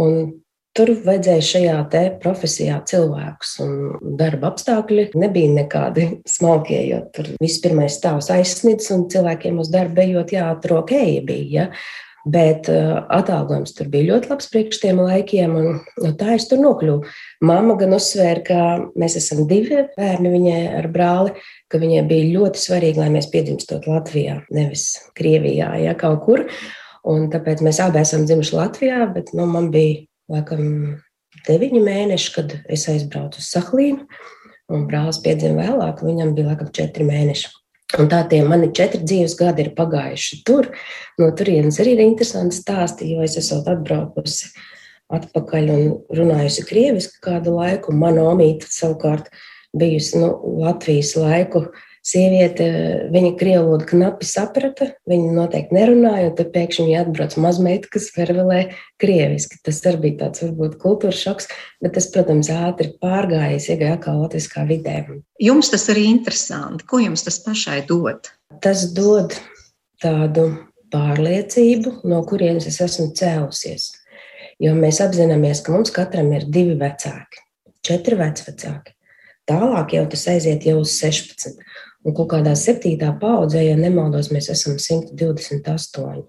[0.00, 1.78] un Tur vajadzēja šajā
[2.22, 9.08] profesijā cilvēkus, un darba apstākļi nebija nekādi smalkie, jo tur viss pirmais stāvs aizsniedz, un
[9.10, 11.48] cilvēkiem uz darbu ejot jāatrok eja bija.
[11.50, 11.66] Ja?
[12.30, 16.60] Bet uh, atalgojums tur bija ļoti labs priekš tiem laikiem, un no tā es tur
[16.60, 17.14] nokļuvu.
[17.48, 18.60] Mama gan uzsvēra, ka
[19.00, 21.32] mēs esam divi bērni viņai ar brāli,
[21.72, 26.44] ka viņai bija ļoti svarīgi, lai mēs piedzimstot Latvijā, nevis Krievijā, ja kaut kur.
[27.10, 31.00] Un tāpēc mēs abi esam dzimuši Latvijā, bet nu, man bija laikam
[31.46, 34.06] deviņi mēneši, kad es aizbraucu uz Sahlīnu,
[34.70, 37.50] un brālis piedzima vēlāk, viņam bija laikam četri mēneši.
[37.98, 40.68] Un tā tie mani četri dzīves gadi ir pagājuši tur.
[41.18, 44.52] No turienes arī ir interesanti stāsti, jo es esmu atbraukusi
[45.10, 47.90] atpakaļ un runājusi krieviski kādu laiku.
[47.90, 49.32] Mana omīte savukārt
[49.74, 50.30] bijusi nu,
[50.62, 51.66] Latvijas laiku
[52.00, 52.66] Sieviete,
[53.12, 58.06] viņa krievu valodu knapi saprata, viņa noteikti nerunāja, un tad pēkšņi viņa atbrauc mazmeita, kas
[58.14, 58.60] vervelē
[59.02, 59.58] krieviski.
[59.66, 61.50] Tas arī bija tāds varbūt kultūras šoks,
[61.84, 65.02] bet tas, protams, ātri pārgājis, iegāja atkal latviskā vidē.
[65.44, 66.86] Jums tas arī interesanti.
[66.88, 68.32] Ko jums tas pašai dod?
[68.64, 69.36] Tas dod
[70.00, 70.46] tādu
[70.94, 73.90] pārliecību, no kurienes es esmu cēlusies.
[74.60, 77.44] Jo mēs apzināmies, ka mums katram ir divi vecāki,
[77.84, 78.96] četri vecvecāki.
[79.48, 81.60] Tālāk jau tas aiziet jau uz 16.
[82.06, 86.22] Un kaut kādā septītā paudzē, ja nemaldos, mēs esam 128.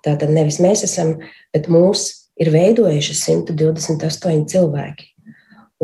[0.00, 1.18] Tātad nevis mēs esam,
[1.52, 2.06] bet mūs
[2.40, 5.10] ir veidojuši 128 cilvēki.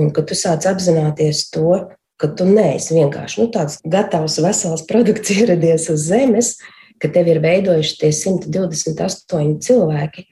[0.01, 1.83] Un kad tu sāc apzināties to,
[2.21, 6.55] ka tu neesi vienkārši nu, tāds gatavs, vesels produkts ieradies uz zemes,
[7.03, 10.27] ka tev ir veidojuši tie 128 cilvēki,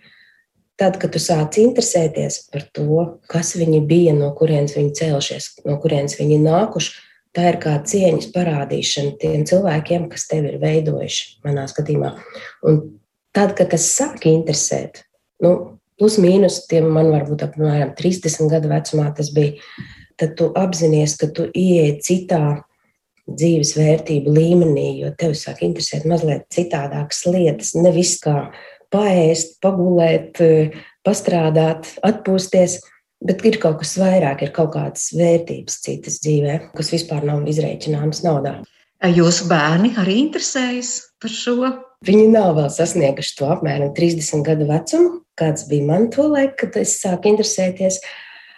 [0.81, 5.77] tad, kad tu sāc interesēties par to, kas viņi bija, no kurienes viņi cēlušies, no
[5.83, 6.95] kurienes viņi nākuši,
[7.35, 12.13] tā ir kā cieņas parādīšana tiem cilvēkiem, kas tevi ir veidojuši, manā skatījumā.
[12.69, 12.83] Un
[13.35, 15.03] tad, kad tas sāk interesēt,
[15.45, 15.55] nu,
[16.01, 19.59] plus mīnus, tiem man varbūt apmēram 30 gadu vecumā tas bija,
[20.21, 22.45] tad tu apzinājies, ka tu ieej citā
[23.25, 27.73] dzīves vērtību līmenī, jo tev sāk interesēt mazliet citādākas lietas.
[27.79, 28.51] Nevis kā
[28.95, 30.39] paēst, pagulēt,
[31.07, 32.83] pastrādāt, atpūsties,
[33.27, 38.23] bet ir kaut kas vairāk, ir kaut kādas vērtības citas dzīvē, kas vispār nav izreikināmas
[38.27, 38.59] naudā.
[39.05, 41.73] Jūsu bērni arī interesējas par šo?
[42.05, 46.79] Viņi nav vēl sasnieguši to apmēram 30 gadu vecumu, kāds bija man to laiku, kad
[46.81, 48.01] es sāku interesēties.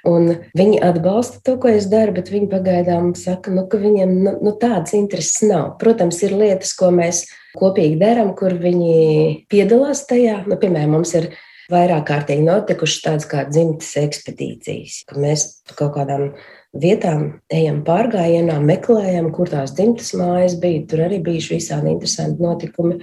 [0.07, 4.37] Un viņi atbalsta to, ko es daru, bet viņi pagaidām saka, nu, ka viņiem nu,
[4.39, 5.73] nu, tādas intereses nav.
[5.81, 7.25] Protams, ir lietas, ko mēs
[7.59, 10.45] kopīgi darām, kur viņi piedalās tajā.
[10.47, 11.33] Nu, piemēram, mums ir
[11.73, 16.31] vairāk kārtīgi notikušas tādas kā dzimtas ekspedīcijas, ka mēs kaut kādām
[16.77, 20.85] vietām ejam pārgājienā, meklējam, kur tās dzimtas mājas bija.
[20.91, 23.01] Tur arī bijuši visādi interesanti notikumi.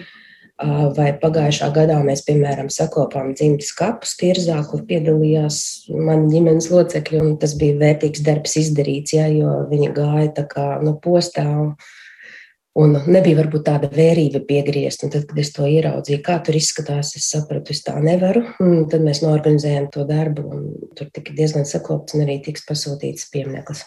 [0.95, 5.58] Vai pagājušā gadā mēs, piemēram, sakopām dzimtas kapus Tirzā, kur piedalījās
[5.89, 10.93] mani ģimenes locekļi, tas bija vērtīgs darbs izdarīts, ja, jo viņi gāja tā kā no
[11.04, 11.47] postā.
[12.74, 15.04] Un nebija varbūt tāda vērība piegriezt.
[15.06, 18.42] Un tad, kad es to ieraudzīju, kā tur izskatās, es sapratu, es tā nevaru.
[18.66, 20.64] Un tad mēs norganizējām to darbu, un
[20.98, 23.84] tur tika diezgan sakopts, un arī tiks pasūtīts piemineklis.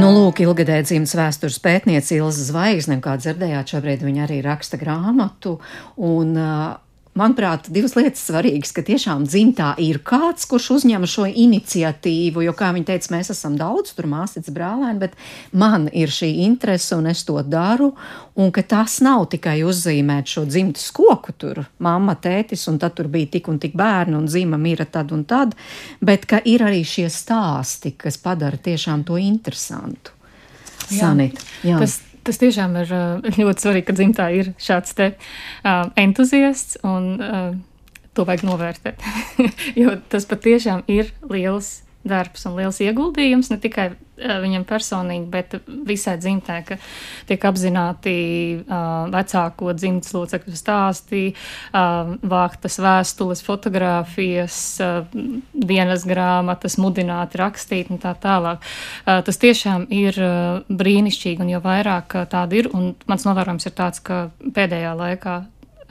[0.00, 5.58] Nu, lūk, ilgadēja dzimtas vēstures pētniece Ilza Zvaigzne, kā dzirdējāt, šobrīd viņa arī raksta grāmatu.
[6.00, 6.72] Un, uh,
[7.12, 12.70] Manuprāt, divas lietas svarīgas, ka tiešām dzimtā ir kāds, kurš uzņem šo iniciatīvu, jo, kā
[12.72, 15.18] viņa teica, mēs esam daudz, tur māsīts brālēni, bet
[15.52, 17.90] man ir šī interese un es to daru,
[18.32, 23.10] un ka tas nav tikai uzzīmēt šo dzimtas koku, tur mamma, tētis, un tad tur
[23.12, 25.52] bija tik un tik bērni, un zīma mira tad un tad,
[26.00, 30.16] bet ka ir arī šie stāsti, kas padara tiešām to interesantu.
[30.88, 31.74] Sanit, jā.
[31.74, 31.82] jā.
[31.84, 32.94] Tas, tas tiešām ir
[33.40, 37.54] ļoti svarīgi, ka dzimtā ir šāds te uh, entuziasts un uh,
[38.16, 39.06] to vajag novērtēt.
[39.80, 45.56] jo tas patiešām ir liels darbs un liels ieguldījums ne tikai uh, viņam personīgi, bet
[45.86, 46.78] visai dzimtē, ka
[47.28, 48.14] tiek apzināti
[48.62, 55.06] uh, vecāko dzimtas locekļu stāstī, uh, vāktas vēstules, fotogrāfijas, uh,
[55.52, 58.62] dienas grāmatas, mudināti rakstīt un tā tālāk.
[59.04, 63.70] Uh, tas tiešām ir uh, brīnišķīgi, un jo vairāk uh, tāda ir, un mans novērojums
[63.70, 65.42] ir tāds, ka pēdējā laikā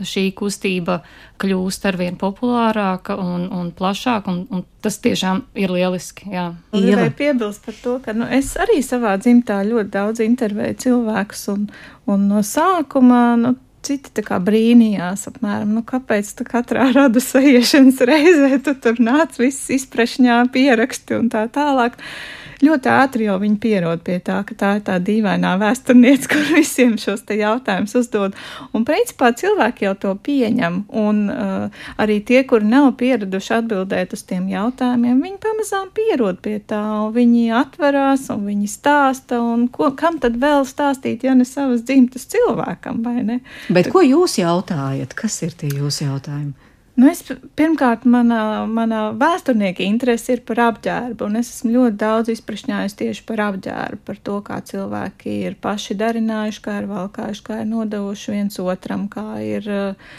[0.07, 0.99] šī kustība
[1.41, 6.29] kļūst arvien populārāka un, un plašāka, un, un tas tiešām ir lieliski.
[6.33, 11.43] Jā, gribēju piebilst par to, ka nu, es arī savā dzimtā ļoti daudz intervēju cilvēkus,
[11.55, 11.67] un,
[12.11, 13.25] un no sākuma.
[13.41, 19.01] Nu, Citi tā kā brīnījās, apmēram, nu, kāpēc tā katrā radu sajiešanas reizē tu tur
[19.01, 21.97] nāc, viss izprešņā, pieraksti un tā tālāk.
[21.97, 26.45] Uh, ļoti ātri jau viņi pierod pie tā, ka tā ir tā dīvainā vēsturniece, kur
[26.55, 28.37] visiem šos te jautājumus uzdod.
[28.77, 34.25] Un principā cilvēki jau to pieņem, un uh, arī tie, kuri nav pieraduši atbildēt uz
[34.29, 39.91] tiem jautājumiem, viņi pamazām pierod pie tā, un viņi atverās, un viņi stāsta, un ko,
[39.97, 43.39] kam tad vēl stāstīt, ja ne savas dzimtas cilvēkam, vai ne?
[43.69, 45.15] Bet ko jūs jautājat?
[45.17, 46.70] Kas ir tie jūsu jautājumi?
[46.99, 47.21] Nu es,
[47.55, 53.23] pirmkārt, manā, manā vēsturnieka interese ir par apģērbu, un es esmu ļoti daudz izprašņājis tieši
[53.29, 58.35] par apģērbu, par to, kā cilvēki ir paši darinājuši, kā ir valkājuši, kā ir nodevuši
[58.35, 60.17] viens otram, kā ir uh,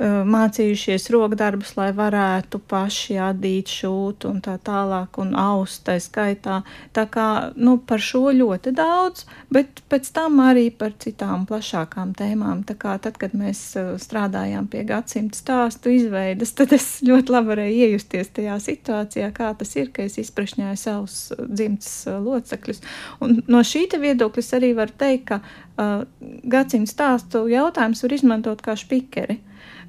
[0.00, 6.60] mācījušies rokdarbus, lai varētu paši adīt, šūt un tā tālāk, un aust tā skaitā.
[6.96, 12.62] Tā kā nu, par šo ļoti daudz, bet pēc tam arī par citām plašākām tēmām.
[12.68, 13.60] Tā kā tad, kad mēs
[14.00, 19.76] strādājām pie gadsimta stāstu izveidas, tad es ļoti labi varēju iejusties tajā situācijā, kā tas
[19.76, 21.92] ir, ka es izprašņāju savus dzimtas
[22.24, 22.80] locekļus.
[23.20, 26.08] Un no šī viedokļa es arī varu teikt, ka uh,
[26.48, 29.40] gadsimta stāstu jautājums var izmantot kā špikeri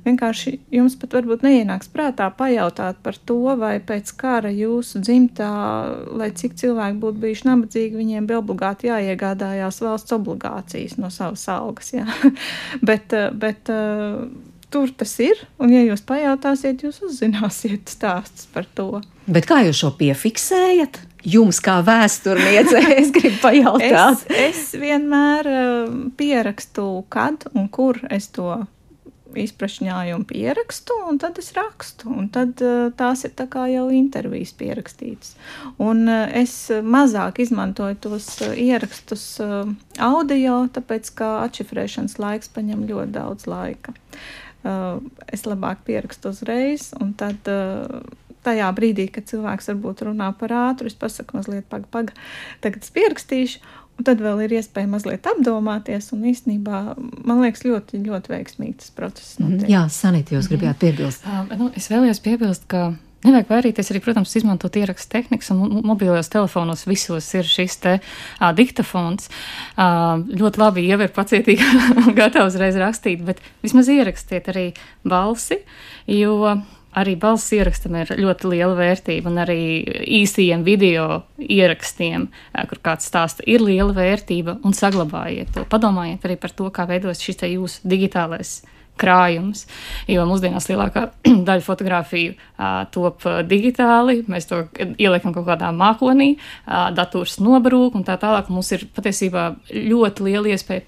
[0.06, 5.52] vienkārši jums pat varbūt neienāks prātā pajautāt par to, vai pēc kara jūsu dzimtā,
[6.18, 11.94] lai cik cilvēki būtu bijuši nabadzīgi, viņiem bija obligāti jāiegādājās valsts obligācijas no savas algas.
[12.88, 13.70] Bet, eh, bet
[14.72, 19.02] tur tas ir, un ja jūs pajautāsiet, jūs uzzināsiet stāstus par to.
[19.28, 21.02] Bet kā jūs šo piefiksējat?
[21.28, 24.24] Jums, kā vēsturniecei, es gribu pajautāt.
[24.32, 28.64] es, es vienmēr uh, pierakstu, kad un kur es to
[29.40, 32.10] izprašņāju un pierakstu, un tad es rakstu.
[32.12, 35.36] Un tad uh, tās ir tā kā jau intervijas pierakstītas.
[35.82, 39.26] Un uh, es mazāk izmantoju tos uh, ierakstus
[40.02, 43.94] audio, tāpēc ka atšifrēšanas laiks paņem ļoti daudz laika.
[45.34, 47.48] Es labāk pierakstu uzreiz, un tad
[48.46, 52.16] tajā brīdī, kad cilvēks varbūt runā par ātru, es pasaku mazliet paga, paga,
[52.64, 53.62] tagad es pierakstīšu,
[54.00, 56.82] un tad vēl ir iespēja mazliet apdomāties, un īstenībā,
[57.28, 59.70] man liekas, ļoti, ļoti veiksmīgi tas process notiek.
[59.72, 61.26] Jā, Sanīt, jūs gribējāt piebilst.
[61.28, 66.32] Uh, nu, es vēlējos piebilst, ka Nevajag vairīties arī, protams, izmantot ierakstu tehnikas, un mobilajos
[66.34, 69.30] telefonos visos ir šis te uh, diktafons.
[69.76, 71.68] Uh, ļoti labi, ja ir pacietīgi
[72.02, 74.66] un gatavi uzreiz rakstīt, bet vismaz ierakstiet arī
[75.06, 75.60] balsi,
[76.10, 76.56] jo
[76.98, 79.62] arī balss ierakstam ir ļoti liela vērtība, un arī
[80.22, 82.28] īsajiem video ierakstiem,
[82.70, 85.66] kur kāds stāsta, ir liela vērtība, un saglabājiet to.
[85.72, 88.62] Padomājiet arī par to, kā veidos šis jūsu digitālais
[89.02, 89.66] krājums.
[90.12, 91.08] Jo mūsdienās lielākā
[91.48, 98.06] daļa fotografiju uh, top digitāli, mēs to ieliekam kaut kādā mākonī, uh, dators nobrūk un
[98.08, 98.52] tā tālāk.
[98.54, 100.86] Mums ir patiesībā ļoti liela iespēja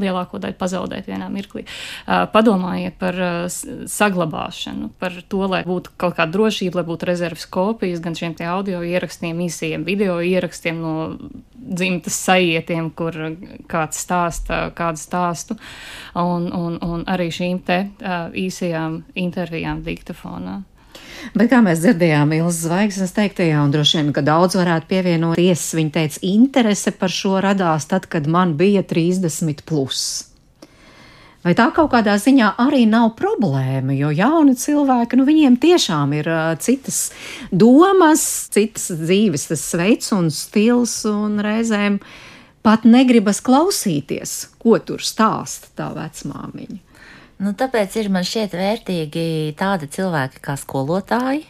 [0.00, 1.64] lielāko daļu pazaudēt vienā mirklī.
[1.64, 3.46] Uh, padomājiet par uh,
[3.90, 8.82] saglabāšanu, par to, lai būtu kaut kāda drošība, lai būtu rezerves kopijas gan šiem audio
[8.82, 10.94] ierakstiem, īsiem video ierakstiem no
[11.54, 13.16] dzimtas sajietiem, kur
[13.70, 15.56] kāds stāsta kādu stāstu,
[16.18, 20.60] un, un, un arī šīm te uh, īsajām intervijām diktafonā.
[21.34, 25.94] Bet kā mēs dzirdējām, Ilzas zvaigznes teiktajā, un droši vien, ka daudz varētu pievienoties, viņa
[25.96, 30.04] teica, interese par šo radās tad, kad man bija 30 plus.
[31.44, 36.30] Vai tā kaut kādā ziņā arī nav problēma, jo jauni cilvēki, nu, viņiem tiešām ir
[36.32, 37.10] uh, citas
[37.52, 41.98] domas, citas dzīves veids un stils, un reizēm
[42.64, 46.80] pat negribas klausīties, ko tur stāsta tā vecmāmiņa.
[47.44, 49.24] Nu, tāpēc ir man šķiet vērtīgi
[49.58, 51.42] tādi cilvēki kā skolotāji,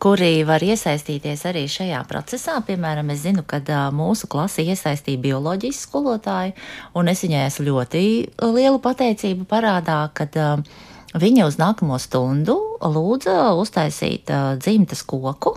[0.00, 2.54] kuri var iesaistīties arī šajā procesā.
[2.64, 3.60] Piemēram, es zinu, ka
[3.92, 6.54] mūsu klasi iesaistīja bioloģijas skolotāju,
[6.96, 8.04] un es viņai esmu ļoti
[8.40, 10.64] lielu pateicību parādā, kad uh,
[11.10, 15.56] Viņa uz nākamo stundu lūdza uztaisīt uh, dzimtas koku,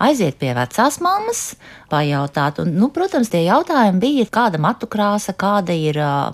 [0.00, 1.42] aiziet pie vecās mammas,
[1.92, 2.62] pajautāt.
[2.64, 6.32] Un, nu, protams, tie jautājumi bija, kāda matu krāsa, kāda ir uh,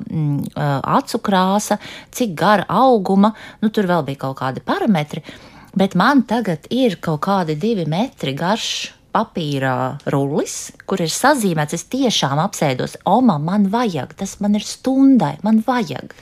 [0.94, 1.80] acu krāsa,
[2.14, 3.32] cik gara auguma,
[3.64, 5.24] nu, tur vēl bija kaut kādi parametri.
[5.74, 11.86] Bet man tagad ir kaut kādi divi metri garš papīra rullis, kur ir sazīmēts, es
[11.92, 16.14] tiešām apsēdos, Oma, man vajag, tas man ir stundai, man vajag.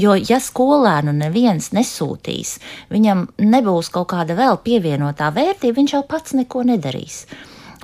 [0.00, 2.58] Jo, ja skolēnu neviens nesūtīs,
[2.92, 7.24] viņam nebūs kaut kāda vēl pievienotā vērtība, viņš jau pats neko nedarīs.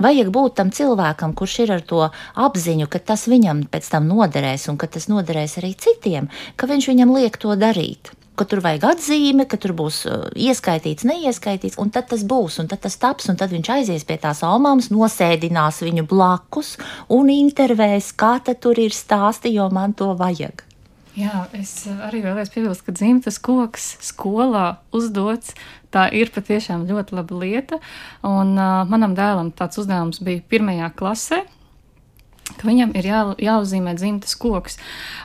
[0.00, 2.06] Vajag būt tam cilvēkam, kurš ir ar to
[2.40, 6.88] apziņu, ka tas viņam pēc tam noderēs un ka tas noderēs arī citiem, ka viņš
[6.88, 11.92] viņam liek to darīt ka tur vajag atzīme, ka tur būs uh, ieskaitīts, neieskaitīts, un
[11.92, 15.82] tad tas būs, un tad tas taps, un tad viņš aizies pie tās omāmas, nosēdinās
[15.84, 16.74] viņu blakus
[17.12, 20.64] un intervēs, kā tad tur ir stāsti, jo man to vajag.
[21.18, 25.52] Jā, es uh, arī vēlējos piebilst, ka dzimtas koks skolā uzdots.
[25.90, 27.80] Tā ir patiešām ļoti laba lieta.
[28.24, 31.42] Un uh, manam dēlam tāds uzdevums bija pirmajā klasē
[32.60, 34.78] ka viņam ir jā, jāuzzīmē dzimtas koks.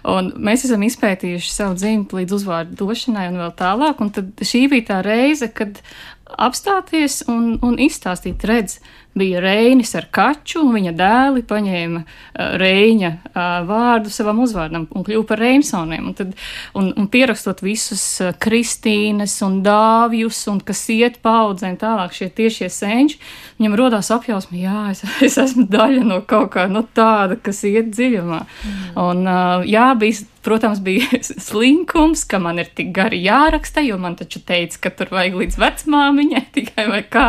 [0.07, 4.03] Un mēs esam izpētījuši savu dzimtu līdz uzvārdu došanai un vēl tālāk.
[4.03, 5.81] Un tad šī bija tā reize, kad
[6.25, 8.79] apstāties un, un izstāstīt, redz,
[9.15, 15.06] bija Reinis ar kaču, un viņa dēli paņēma uh, Reņa uh, vārdu savam uzvārdam un
[15.08, 16.12] kļuva par Reimsoniem.
[16.12, 16.36] Un, tad,
[16.75, 22.69] un, un pierakstot visus uh, Kristīnes un Dāvjus, un kas iet paudzēm tālāk šie tiešie
[22.73, 23.19] senči,
[23.60, 27.93] viņam rodās apjausma, jā, es, es esmu daļa no kaut kā no tāda, kas iet
[27.95, 28.45] dziļumā.
[28.45, 28.88] Mm.
[29.06, 29.36] Un
[29.69, 31.06] jā, bija Protams, bija
[31.47, 35.58] slinkums, ka man ir tik gari jāraksta, jo man taču teica, ka tur vajag līdz
[35.58, 37.23] vecmāmiņai tikai vai kā,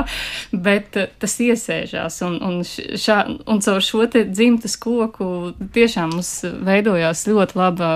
[0.53, 1.38] bet tas
[1.76, 2.20] iesēžās.
[2.26, 6.32] Un, un, šā, un caur šo dzimtas koku tiešām mums
[6.66, 7.90] veidojās ļoti laba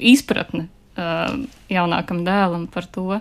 [0.00, 3.18] izpratne uh, jaunākam dēlam par to,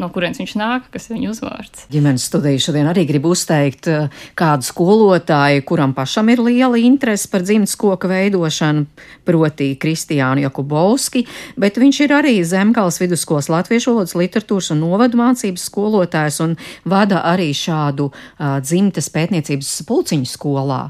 [0.00, 1.84] no kurienes viņš nāk, kas ir viņa uzvārds.
[1.92, 7.44] Ģimenes studiju šodien arī gribu uzteikt uh, kādu skolotāju, kuram pašam ir liela interese par
[7.44, 8.86] dzimtas koka veidošanu,
[9.28, 11.26] proti Kristiānu Jakubovski,
[11.60, 16.56] bet viņš ir arī Zemgals vidusskolas latviešu valodas literatūras un novadu mācības skolotājs un
[16.88, 20.86] vada arī šādu uh, dzimtas pētniecības pulciņu skolā.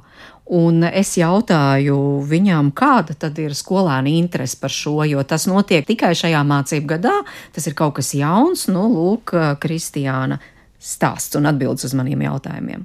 [0.52, 1.96] Un es jautāju
[2.28, 7.14] viņām, kāda tad ir skolēna interese par šo, jo tas notiek tikai šajā mācību gadā.
[7.56, 8.66] Tas ir kaut kas jauns.
[8.68, 10.37] Nu, lūk, Kristiāna
[10.77, 12.85] stāsts un atbildes uz maniem jautājumiem?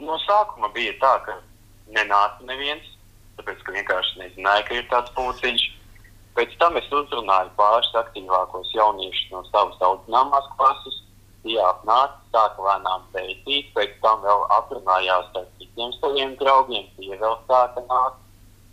[0.00, 1.36] No sākuma bija tā, ka
[1.92, 2.88] nenāca neviens,
[3.36, 5.68] tāpēc ka vienkārši nezināja, ka ir tāds pūciņš.
[6.34, 11.02] Pēc tam es uzrunāju pāris aktīvākos jauniešus no savas audzināmās klases.
[11.44, 17.36] Tie apnāca, sāka lēnām pētīt, pēc tam vēl aprunājās ar citiem saviem draugiem, tie vēl
[17.48, 18.20] sāka nākt.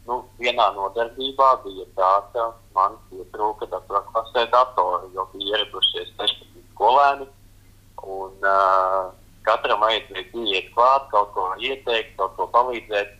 [0.07, 2.45] Nu, vienā nodarbībā bija tā, ka
[2.75, 7.27] man pietrūka datorklasē datori, jo bija ieradušies 16 skolēni.
[8.01, 9.11] Un, uh,
[9.45, 13.17] katram vajadzēja iet klāt, kaut ko ieteikt, kaut ko palīdzēt.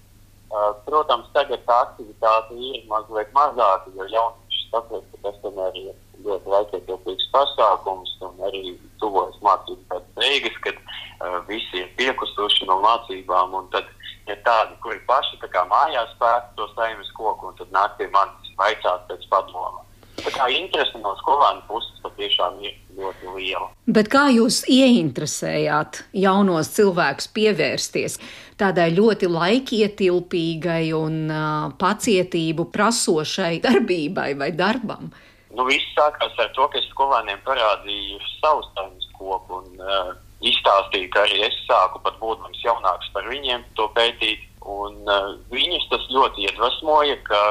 [0.51, 5.93] Uh, protams, tagad tā aktivitāte ir mazliet mazāka, jo jaunieši saprot, ka tas tomēr ir
[6.25, 13.55] ļoti laikietilpīgs pasākums un arī tuvojas mācību beigas, kad uh, visi ir piekusuši no mācībām.
[13.73, 13.87] Tad
[14.29, 18.53] ir tādi, kuri paši kā mājās pēta to saimnes koku un tad nāk pie manis
[18.59, 19.85] vaicāt pēc padoma.
[20.21, 23.69] Tā kā interese no skolēnu puses patiešām ir ļoti liela.
[23.89, 28.19] Bet kā jūs ieinteresējāt jaunos cilvēkus pievērsties
[28.61, 35.09] tādai ļoti laikietilpīgai un uh, pacietību prasošai darbībai vai darbam?
[35.51, 40.13] Nu, viss sākās ar to, ka es skolēniem parādīju savu saimnes koku un uh,
[40.47, 44.47] izstāstīju, ka arī es sāku pat būdams jaunāks par viņiem to pētīt.
[44.61, 47.41] Un uh, viņus tas ļoti iedvesmoja, ka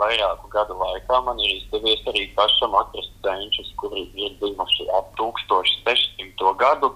[0.00, 6.54] vairāku gadu laikā man ir izdevies arī pašam atrast cenšus, kuri ir dzimuši ap 1600.
[6.62, 6.94] gadu.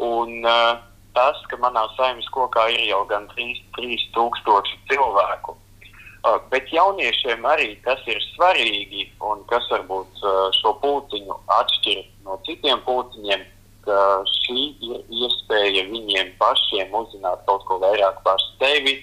[0.00, 0.78] Un, uh,
[1.16, 5.56] tas, ka manā saimnes kokā ir jau gan 3000 cilvēku.
[6.20, 12.36] Uh, bet jauniešiem arī tas ir svarīgi, un kas varbūt uh, šo pūciņu atšķir no
[12.44, 13.46] citiem pūciņiem,
[13.86, 18.98] ka šī ir iespēja viņiem pašiem uzzināt kaut ko vairāk par sevi,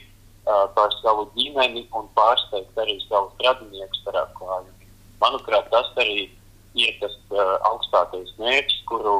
[0.47, 4.91] par savu ģimeni un pārsteigt arī savus radiniekus ar atklājumiem.
[5.19, 6.27] Manuprāt, tas arī
[6.77, 7.15] ir tas
[7.71, 9.17] augstākais mērķis, kuru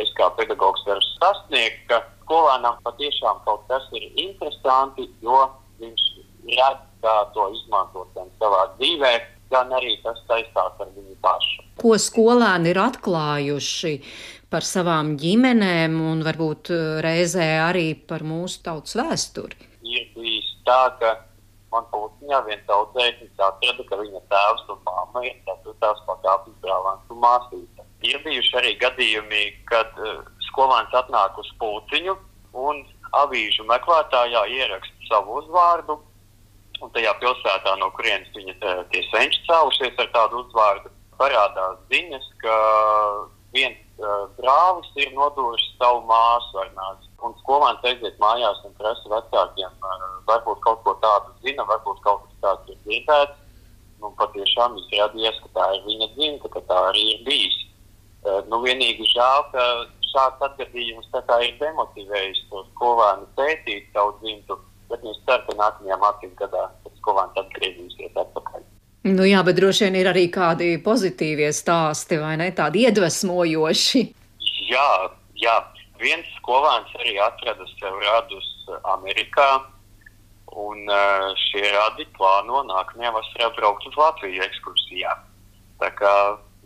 [0.00, 5.40] es kā pedagogs varu sasniegt, ka skolēnam patiešām kaut kas ir interesanti, jo
[5.82, 6.06] viņš
[6.46, 9.12] redz, kā to izmantot gan savā dzīvē,
[9.62, 11.66] gan arī tas saistās ar viņu pašu.
[11.78, 13.94] Ko skolēni ir atklājuši
[14.52, 16.72] par savām ģimenēm un varbūt
[17.04, 19.70] reizē arī par mūsu tautas vēsturi?
[19.82, 21.14] Ir bijis tā, ka
[21.72, 27.22] man pūciņā viens audzēknis atrada, ka viņa tēvs un mamma ir ceturtās pakāpes brālēns un
[27.24, 27.86] māsīte.
[28.02, 32.16] Ir bijuši arī gadījumi, kad uh, skolēns atnāk uz pūciņu
[32.66, 32.82] un
[33.22, 36.00] avīžu meklētājā ieraksta savu uzvārdu,
[36.82, 42.28] un tajā pilsētā, no kurienes viņa uh, tie senči cēlušies ar tādu uzvārdu, parādās ziņas,
[42.42, 42.58] ka
[43.54, 49.10] viens uh, brālis ir nodūris savu māsu ar nāzi un skolēns aiziet mājās un prasa
[49.12, 49.86] vecākiem,
[50.28, 53.38] varbūt kaut ko tādu zina, varbūt kaut kas tāds ir dzirdēts.
[54.02, 57.58] Nu, patiešām izrādījās, ka tā ir viņa dzimta, ka tā arī ir bijis.
[58.50, 59.66] Nu, vienīgi žēl, ka
[60.10, 64.58] šāds atgadījums ir demotivējis to skolēnu pētīt savu dzimtu,
[64.92, 66.68] bet es ceru, ka nākamajā mācību gadā
[67.00, 68.62] skolēns atgriezīsies atpakaļ.
[69.10, 72.52] Nu jā, bet droši vien ir arī kādi pozitīvie stāsti, vai ne?
[72.54, 74.02] Tādi iedvesmojoši.
[74.68, 74.88] Jā,
[75.42, 75.56] jā
[76.02, 78.48] viens skolēns arī atrada sev radus
[78.94, 79.50] Amerikā.
[80.52, 85.14] Un uh, šie radi plāno nākamajā vasarā braukt uz Latviju ekskursijā.
[85.80, 86.12] Tā kā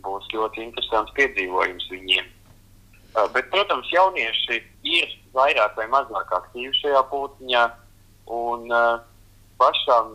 [0.03, 2.27] būs ļoti interesants piedzīvojums viņiem.
[3.15, 4.59] Uh, bet, protams, jaunieši
[4.91, 7.63] ir vairāk vai mazāk aktīvi šajā pūtiņā.
[8.27, 8.99] Un uh,
[9.61, 10.13] pašam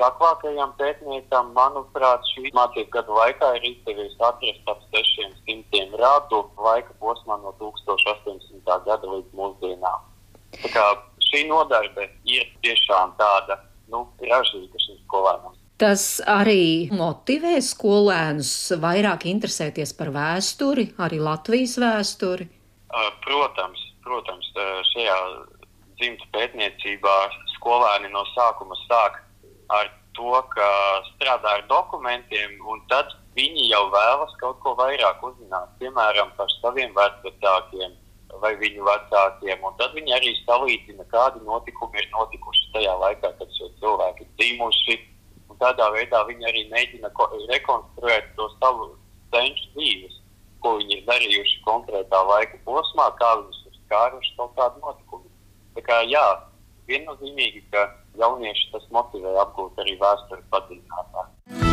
[0.00, 7.36] čaklākajam pētniekam, manuprāt, šī mācību gadu laikā ir izdevies atrast ap 600 radu laika posmā
[7.42, 8.62] no 1800.
[8.86, 10.06] gada līdz mūsdienām.
[10.56, 10.86] Tā kā
[11.30, 13.60] šī nodarbe ir tiešām tāda
[13.92, 15.56] nu, ražīga šim skolēnam.
[15.80, 18.52] Tas arī motivē skolēnus
[18.82, 22.50] vairāk interesēties par vēsturi, arī Latvijas vēsturi.
[23.24, 24.50] Protams, protams
[24.90, 25.16] šajā
[26.00, 27.16] dzimta pētniecībā
[27.56, 29.20] skolēni no sākuma sāk
[29.76, 30.68] ar to, ka
[31.12, 36.94] strādā ar dokumentiem, un tad viņi jau vēlas kaut ko vairāk uzzināt, piemēram, par saviem
[36.96, 37.94] vecākiem
[38.42, 39.64] vai viņu vecākiem.
[39.78, 44.98] Tad viņi arī salīdzina, kādi notikumi ir notikuši tajā laikā, kad šie cilvēki ir dzimuši.
[45.60, 47.10] Tādā veidā viņi arī mēģina
[47.50, 48.94] rekonstruēt to savu
[49.34, 50.14] senču dzīves,
[50.64, 55.29] ko viņi ir darījuši konkrētā laika posmā, kā viņus ir skāruši kaut kādi notikumi.
[55.80, 56.24] Tā kā jā,
[56.90, 57.86] viennozīmīgi, ka
[58.20, 61.69] jaunieši tas motivē apgūt arī vēsturi padziļinātāk.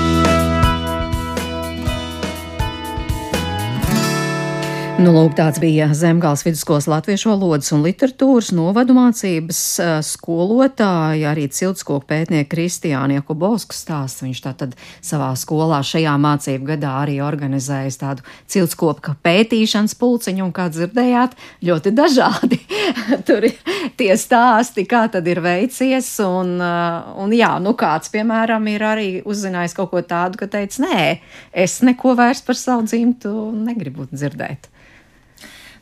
[4.98, 9.60] Nu, lūk, tāds bija Zemgāles vidusskolas latviešu valodas un literatūras novadu mācības
[10.08, 14.24] skolotāja, arī ciltskoku pētnieka Kristiāna Jakubovska stāsts.
[14.26, 14.72] Viņš tātad
[15.06, 21.36] savā skolā šajā mācību gadā arī organizējis tādu ciltskoku pētīšanas pulciņu, un kā dzirdējāt,
[21.70, 22.58] ļoti dažādi.
[23.28, 28.88] Tur ir tie stāsti, kā tad ir veicies, un, un jā, nu kāds, piemēram, ir
[28.88, 31.06] arī uzzinājis kaut ko tādu, ka teica, nē,
[31.54, 34.72] es neko vairs par savu dzimtu negribu dzirdēt.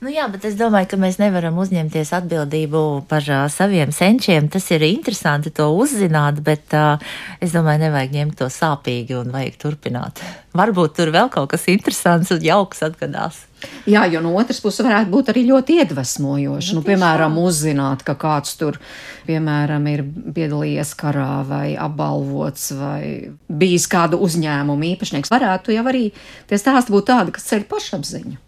[0.03, 4.49] Nu jā, bet es domāju, ka mēs nevaram uzņemties atbildību par uh, saviem senčiem.
[4.51, 7.01] Tas ir interesanti to uzzināt, bet uh,
[7.43, 10.23] es domāju, nevajag ņemt to sāpīgi un vajag turpināt.
[10.55, 13.41] Varbūt tur vēl kaut kas interesants un jauks atgadās.
[13.89, 16.75] Jā, jo no otras puses varētu būt arī ļoti iedvesmojoši.
[16.75, 18.79] Nu, nu, piemēram, uzzināt, ka kāds tur,
[19.27, 23.01] piemēram, ir piedalījies karā vai apbalvots vai
[23.49, 25.33] bijis kādu uzņēmumu īpašnieks.
[25.33, 26.09] Varētu jau arī
[26.49, 28.44] tie stāsti būt tādi, kas ceļ pašapziņu.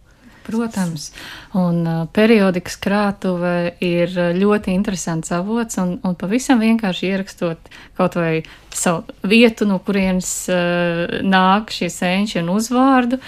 [0.47, 1.11] Protams,
[1.57, 8.43] un uh, periodikas krātuve ir ļoti interesants avots, un, un pavisam vienkārši ierakstot kaut vai
[8.77, 13.19] savu vietu, no kurienes uh, nāk šie senči un uzvārdu.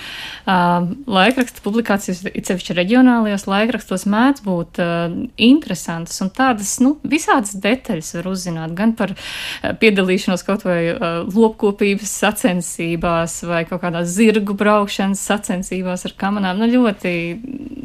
[0.46, 5.16] Uh, laikraksta publikācijas, it sevišķi reģionālajos laikrakstos, mēdz būt uh,
[5.50, 11.24] interesantas un tādas, nu, visādas detaļas var uzzināt gan par uh, piedalīšanos kaut vai uh,
[11.34, 16.62] lopkopības sacensībās vai kaut kādās zirgu braukšanas sacensībās ar kamanām.
[16.62, 17.14] Nu, ļoti,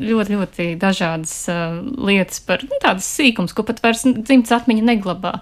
[0.05, 5.33] ļoti, ļoti dažādas uh, lietas par nu, tādas sīkums, ko pat vairs dzimts atmiņa neglabā,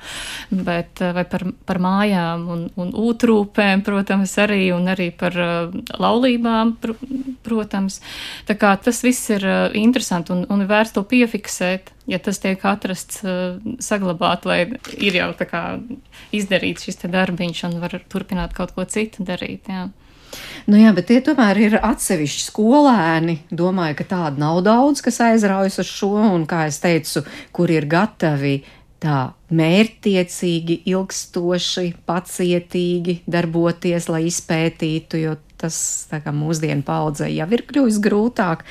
[0.53, 5.81] bet uh, vai par, par mājām un, un ūtrūpēm, protams, arī, un arī par uh,
[6.03, 6.95] laulībām, pr
[7.43, 7.99] protams.
[8.47, 12.63] Tā kā tas viss ir uh, interesanti un, un vērts to piefiksēt, ja tas tiek
[12.67, 13.21] atrasts,
[13.83, 14.61] saglabāt, lai
[14.99, 15.63] ir jau tā kā
[16.35, 19.89] izdarīts šis darbiņš un var turpināt kaut ko citu darīt, jā.
[20.71, 23.39] Nu jā, bet tie tomēr ir atsevišķi skolēni.
[23.51, 27.25] Domāju, ka tādu nav daudz, kas aizraujas uz šo, un, kā es teicu,
[27.55, 28.61] kur ir gatavi
[29.03, 35.77] tā mērķtiecīgi, ilgstoši, pacietīgi darboties, lai izpētītu, jo tas
[36.35, 38.65] mūsdienu paudzē jau ir kļuvis grūtāk.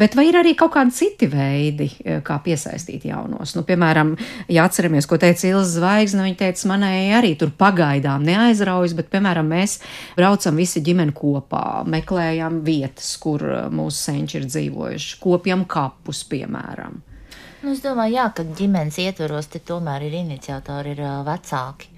[0.00, 3.54] Bet vai ir arī kaut kādi citi veidi, eh, kā piesaistīt jaunos?
[3.56, 4.16] Nu, piemēram,
[4.48, 9.48] ja atceramies, ko teica Ilza Zvaigzne, viņa teica, manēji arī tur pagaidām neaizraujas, bet, piemēram,
[9.48, 9.78] mēs
[10.16, 17.00] braucam visi ģimeni kopā, meklējam vietas, kur eh, mūsu senči ir dzīvojuši, kopjam kapus, piemēram.
[17.60, 21.90] Nu, es domāju, jā, ka ģimenes ietveros te tomēr ir iniciatori, ir uh, vecāki.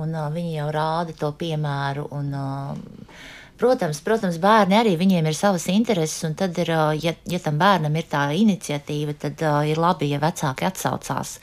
[0.00, 2.06] Un uh, viņi jau rāda to piemēru.
[2.16, 3.18] Un, uh,
[3.54, 7.94] Protams, protams, bērni arī viņiem ir savas intereses, un tad, ir, ja, ja tam bērnam
[7.94, 11.36] ir tā iniciatīva, tad uh, ir labi, ja vecāki atsaucās.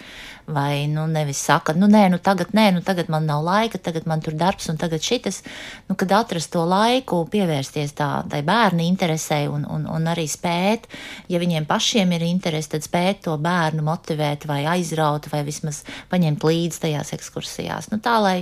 [0.51, 4.07] Vai nu nevis saka, nu nē, nu tagad nē, nu tagad man nav laika, tagad
[4.09, 5.41] man tur darbs un tagad šitas.
[5.87, 10.89] Nu, kad atrast to laiku, pievērsties tā, tai bērnu interesei un, un, un arī spēt,
[11.31, 16.43] ja viņiem pašiem ir interese, tad spēt to bērnu motivēt vai aizraut vai vismaz paņemt
[16.43, 17.91] līdzi tajās ekskursijās.
[17.93, 18.37] Nu, tā, lai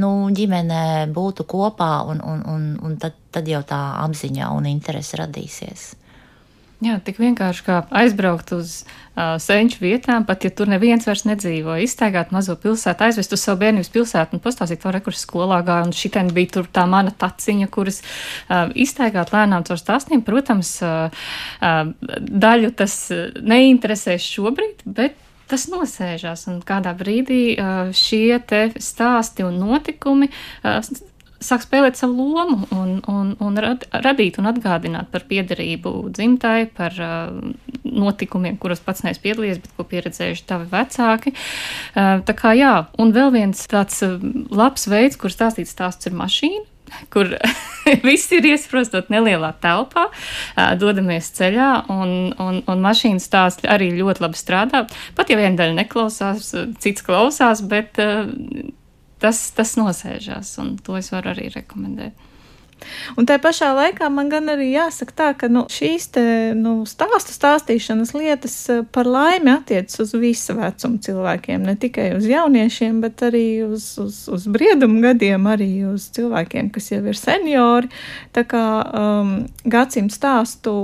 [0.00, 5.22] nu, ģimene būtu kopā un, un, un, un tad, tad jau tā apziņa un interese
[5.24, 5.92] radīsies.
[6.82, 11.76] Jā, tik vienkārši kā aizbraukt uz uh, senču vietām, pat ja tur neviens vairs nedzīvo,
[11.84, 15.94] iztaigāt mazo pilsētu, aizvest uz savu bērnības pilsētu un pastāstīt, to rekurs skolā gāja, un
[15.94, 20.24] šitien bija tur tā mana taciņa, kuras uh, iztaigāt lēnām caur stāstiem.
[20.26, 21.24] Protams, uh,
[21.62, 21.94] uh,
[22.44, 22.98] daļu tas
[23.38, 25.16] neinteresēs šobrīd, bet
[25.48, 27.42] tas nosēžās, un kādā brīdī
[27.94, 30.30] šie te stāsti un notikumi
[31.44, 36.98] sāk spēlēt savu lomu un, un, un rad, radīt un atgādināt par piederību dzimtai, par
[37.00, 41.34] uh, notikumiem, kuros pats neesmu piedalījies, bet ko pieredzējuši tavi vecāki.
[41.94, 44.16] Uh, tā kā jā, un vēl viens tāds uh,
[44.54, 46.64] labs veids, kur stāstīt stāsts ir mašīna
[47.12, 47.30] kur
[48.08, 50.08] viss ir iesprostot nelielā telpā,
[50.80, 54.84] dodamies ceļā, un, un, un mašīnas stāsts arī ļoti labi strādā.
[55.16, 58.00] Pat ja viena daļa neklausās, cits klausās, bet
[59.24, 62.30] tas, tas nosēžās, un to es varu arī rekomendēt.
[63.18, 66.24] Un tā pašā laikā man gan arī jāsaka tā, ka nu, šīs te,
[66.58, 72.26] nu, stāstu stāstīšanas lietas eh, par laimi attiecas uz visu vecumu cilvēkiem, ne tikai uz
[72.28, 77.92] jauniešiem, bet arī uz, uz, uz briedumu gadiem, arī uz cilvēkiem, kas jau ir seniori.
[78.34, 80.74] Tā kā um, gadsimta stāstu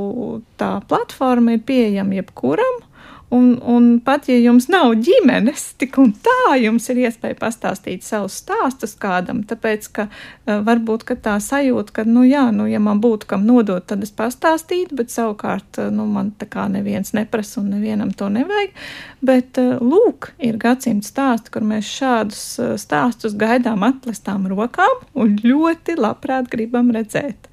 [0.61, 2.84] tā platforma ir pieejama jebkuram.
[3.30, 8.40] Un, un pat ja jums nav ģimenes, tik un tā jums ir iespēja pastāstīt savus
[8.42, 12.98] stāstus kādam, tāpēc ka uh, varbūt ka tā sajūta, ka, nu jā, nu, ja man
[12.98, 17.60] būtu kam nodot, tad es pastāstītu, bet savukārt, uh, nu, man tā kā neviens neprasa
[17.62, 18.74] un nevienam to nevajag.
[19.22, 22.42] Bet, uh, lūk, ir gadsimta stāsti, kur mēs šādus
[22.82, 27.46] stāstus gaidām atklātām rokām un ļoti labprāt gribam redzēt.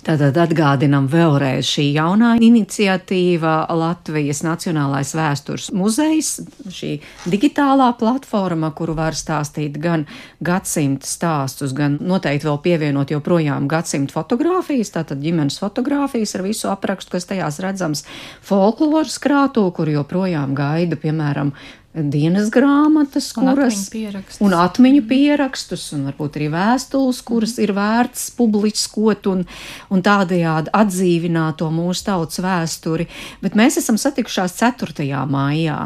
[0.00, 6.30] Tātad atgādinam vēlreiz šī jaunā iniciatīva Latvijas Nacionālais vēstures muzejs,
[6.72, 6.92] šī
[7.28, 10.06] digitālā platforma, kuru var stāstīt gan
[10.40, 17.18] gadsimta stāstus, gan noteikti vēl pievienot joprojām gadsimta fotografijas, tātad ģimenes fotografijas ar visu aprakstu,
[17.18, 18.06] kas tajās redzams,
[18.46, 21.52] folkloras krātu, kur joprojām gaida, piemēram,
[21.94, 24.40] dienas grāmatas, Un kuras atmiņu pierakstus.
[24.46, 29.42] un atmiņu pierakstus, un varbūt arī vēstules, kuras ir vērts publiskot un,
[29.90, 33.08] un tādējādi atdzīvināt to mūsu tautas vēsturi.
[33.42, 35.08] Bet mēs esam satikušās 4.
[35.26, 35.80] maijā.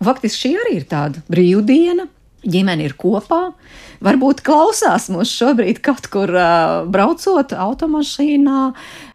[0.00, 2.08] Un faktiski šī arī ir tāda brīvdiena.
[2.44, 3.54] Ģimene ir kopā,
[4.04, 8.60] varbūt klausās mūs šobrīd kaut kur uh, braucot automašīnā,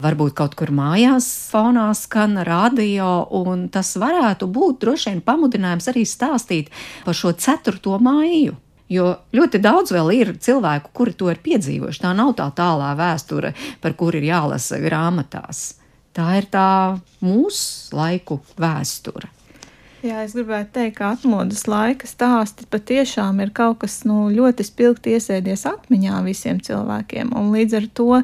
[0.04, 6.06] varbūt kaut kur mājās fonā skan radio, un tas varētu būt droši vien pamudinājums arī
[6.10, 6.74] stāstīt
[7.06, 8.00] par šo 4.
[8.04, 8.58] māju.
[8.90, 12.02] Jo ļoti daudz vēl ir cilvēku, kuri to ir piedzīvojuši.
[12.02, 15.76] Tā nav tā tālā vēsture, par kuru ir jālasa grāmatās.
[16.18, 19.30] Tā ir tā mūsu laiku vēsture.
[20.00, 25.18] Jā, es gribētu teikt, ka atmodas laika stāsti patiešām ir kaut kas nu, ļoti spilgti
[25.18, 27.34] iesēdies atmiņā visiem cilvēkiem.
[27.52, 28.22] Līdz ar to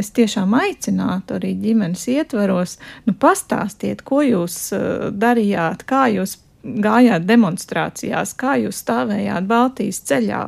[0.00, 7.24] es tiešām aicinātu arī ģimenes ietvaros, nu, pastāstiet, ko jūs uh, darījāt, kā jūs gājāt
[7.24, 10.42] demonstrācijās, kā jūs stāvējāt Baltijas ceļā,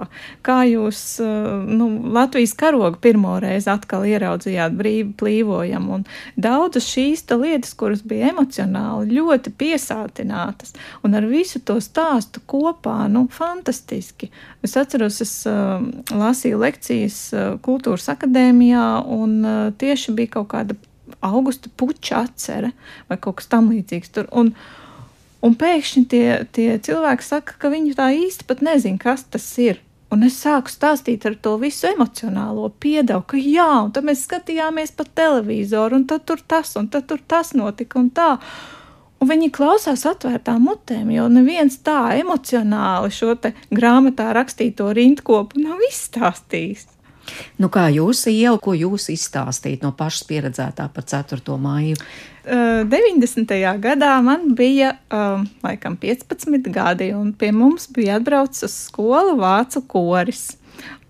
[0.45, 5.89] kā jūs uh, nu, Latvijas karogu pirmo reizi atkal ieraudzījāt brīvi plīvojam.
[5.97, 6.05] Un
[6.37, 13.07] daudzas šīs ta lietas, kuras bija emocionāli ļoti piesātinātas, un ar visu to stāstu kopā,
[13.13, 14.29] nu, fantastiski.
[14.63, 15.81] Es atceros, es uh,
[16.13, 18.87] lasīju lekcijas uh, kultūras akadēmijā,
[19.17, 20.77] un uh, tieši bija kaut kāda
[21.23, 22.73] augusta puča atcere
[23.09, 24.29] vai kaut kas tam līdzīgs tur.
[24.37, 24.53] Un,
[25.43, 29.81] Un pēkšņi tie, tie cilvēki saka, ka viņi tā īsti pat nezina, kas tas ir.
[30.13, 34.93] Un es sāku stāstīt ar to visu emocionālo piedevu, ka jā, un tad mēs skatījāmies
[34.95, 38.37] pa televizoru, un tad tur tas, un tad tur tas notika, un tā.
[39.23, 43.37] Un viņi klausās atvērtām mutēm, jo neviens tā emocionāli šo
[43.71, 46.89] grāmatā rakstīto rindkopu nav izstāstījis.
[47.63, 51.57] Nu, kā jūs ielu, ko jūs izstāstīt no pašas pieredzētā par 4.
[51.57, 51.97] māju?
[52.43, 53.53] Uh, 90.
[53.79, 59.85] gadā man bija um, laikam 15 gadi, un pie mums bija atbraucis uz skolu vācu
[59.87, 60.49] koris.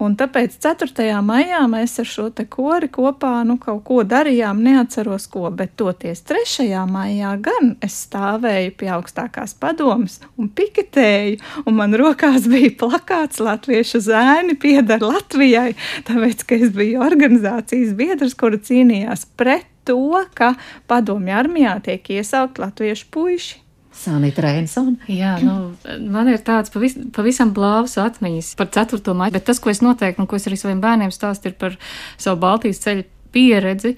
[0.02, 1.04] Un tāpēc 4.
[1.22, 6.24] maijā mēs ar šo te kori kopā nu, kaut ko darījām, neatceros ko, bet toties
[6.26, 6.66] 3.
[6.90, 14.02] maijā gan es stāvēju pie augstākās padomas un piketēju, un man rokās bija plakāts Latviešu
[14.02, 15.76] zēni pieder Latvijai,
[16.08, 20.54] tāpēc, ka es biju organizācijas biedrs, kura cīnījās pret to, ka
[20.90, 23.60] padomju armijā tiek iesaukt latviešu puiši.
[23.96, 24.96] Sanita Rēnsona.
[25.10, 25.72] Jā, nu,
[26.10, 29.02] man ir tāds pavis, pavisam blāvs atmiņas par 4.
[29.16, 31.76] maiju, bet tas, ko es noteikti, un ko es arī saviem bērniem stāstu, ir par
[32.16, 33.94] savu Baltijas ceļu pieredzi.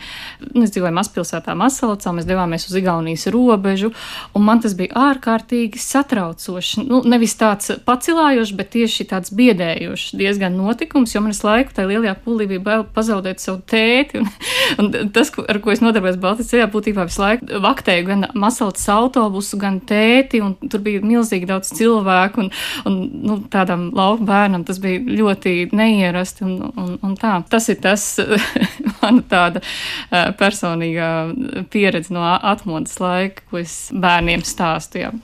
[0.54, 3.92] Mēs dzīvojam mazpilsētā Masalacā, mēs devāmies uz Igaunijas robežu,
[4.34, 6.84] un man tas bija ārkārtīgi satraucoši.
[6.88, 11.90] Nu, nevis tāds pacilājošs, bet tieši tāds biedējošs diezgan notikums, jo man es laiku tajā
[11.90, 14.30] lielajā pūlī bija bail pazaudēt savu tēti, un,
[14.82, 19.58] un tas, ar ko es nodarbojos Baltijas ceļā, būtībā visu laiku vaktēju gan Masalacas autobusu,
[19.60, 22.52] gan tēti, un tur bija milzīgi daudz cilvēku, un,
[22.88, 27.36] un nu, tādam lauku bērnam tas bija ļoti neierasti, un, un, un tā.
[27.50, 28.06] Tas ir tas,
[29.02, 29.62] man tāda
[30.40, 31.08] personīga
[31.72, 35.04] pieredze no atmodas laika, ko es bērniem stāstu.
[35.06, 35.14] Jā.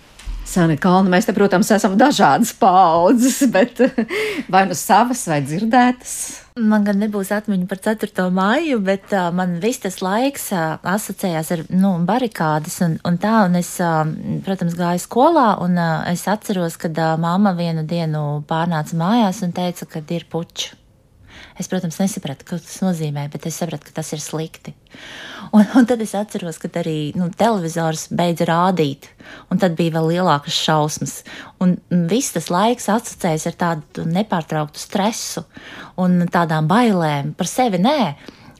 [0.51, 3.79] Sāni Kalna, mēs te, protams, esam dažādas paudzes, bet
[4.53, 6.15] vai nu savas vai dzirdētas?
[6.61, 8.25] Man gan nebūs atmiņa par 4.
[8.35, 13.37] māju, bet uh, man viss tas laiks uh, asociējās ar nu, barikādas un, un tā.
[13.47, 14.03] Un es, uh,
[14.45, 19.55] protams, gāju skolā, un uh, es atceros, kad uh, mamma vienu dienu pārnāca mājās un
[19.57, 20.80] teica, ka ir puķi.
[21.61, 24.73] Es, protams, nesapratu, ko tas nozīmē, bet es sapratu, ka tas ir slikti.
[25.53, 29.11] Un, un tad es atceros, ka arī nu, televizors beidza rādīt,
[29.53, 31.19] un tad bija vēl lielākas šausmas.
[31.61, 31.77] Un
[32.09, 35.45] viss tas laiks asociējas ar tādu nepārtrauktu stresu
[36.01, 37.83] un tādām bailēm par sevi.
[37.85, 37.99] Nē,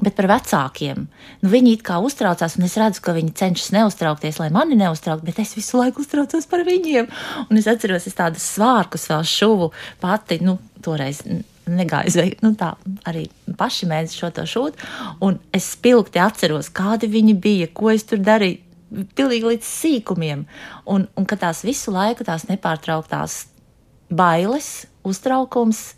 [0.05, 1.07] bet par vecākiem.
[1.40, 5.28] Nu, viņi it kā uztraucās, un es redzu, ka viņi cenšas neuztraukties, lai mani neuztrauktu,
[5.28, 7.09] bet es visu laiku uztraucos par viņiem.
[7.48, 9.70] Un es atceros, es tādus svārkus vēl šuvu
[10.05, 11.24] pati, nu, toreiz
[11.76, 12.42] negāju zvejot.
[12.44, 12.72] Nu, tā
[13.08, 13.26] arī
[13.58, 14.80] paši mēs šo to šūt.
[15.24, 18.66] Un es spilgti atceros, kādi viņi bija, ko es tur darīju.
[18.90, 20.42] Pilnīgi līdz sīkumiem.
[20.90, 23.44] Un, un ka tās visu laiku tās nepārtrauktās
[24.10, 25.92] bailes, uztraukums,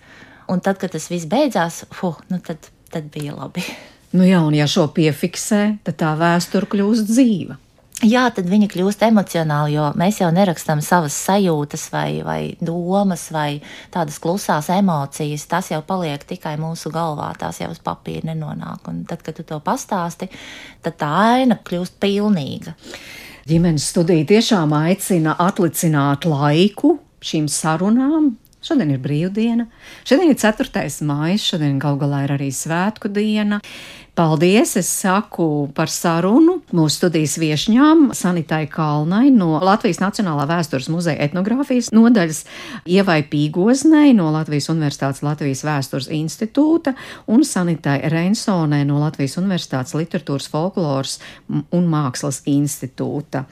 [0.52, 3.64] un tad, kad tas viss beidzās, fuh, nu tad, tad bija labi.
[4.12, 7.56] Nu jā, un ja šo piefiksē, tad tā vēsture kļūst dzīva.
[8.03, 13.61] Jā, tad viņi kļūst emocionāli, jo mēs jau nerakstām savas sajūtas, vai, vai domas, vai
[13.94, 15.44] tādas klusās emocijas.
[15.46, 18.90] Tas jau paliek tikai mūsu galvā, tās jau uz papīra nenonāk.
[18.90, 20.26] Un tad, kad tu to pastāsti,
[20.82, 22.74] tad tā aina kļūst pilnīga.
[23.46, 28.32] Ģimenes studija tiešām aicina atlicināt laiku šīm sarunām.
[28.62, 29.64] Šodien ir brīvdiena,
[30.07, 30.84] šodien ir 4.
[31.07, 33.59] maija, šodien gal galā ir arī svētku diena.
[34.12, 34.76] Paldies!
[34.76, 41.88] Es saku par sarunu mūsu studijas viesņām Sanitai Kalnai no Latvijas Nacionālā vēstures muzeja etnogrāfijas
[41.96, 42.42] nodaļas,
[42.92, 46.92] Ievai Pīgoznei no Latvijas Universitātes Latvijas vēstures institūta
[47.32, 51.16] un Sanitai Reinsonai no Latvijas Universitātes literatūras folkloras
[51.48, 53.46] un mākslas institūta.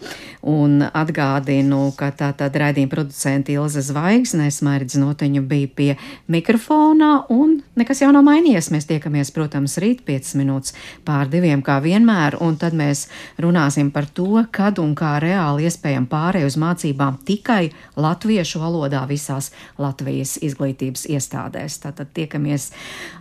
[0.44, 5.90] Un atgādinu, ka tā tad raidījuma producenta Ilze Zvaigznes, Mairidz Noteņu bija pie
[6.28, 8.68] mikrofona un nekas jau nav mainījies.
[8.76, 10.74] Mēs tiekamies, protams, rīt 5 minūtes minūtes
[11.06, 13.06] pār diviem, kā vienmēr, un tad mēs
[13.40, 19.52] runāsim par to, kad un kā reāli iespējam pārēj uz mācībām tikai latviešu valodā visās
[19.78, 21.80] Latvijas izglītības iestādēs.
[21.84, 22.70] Tātad tiekamies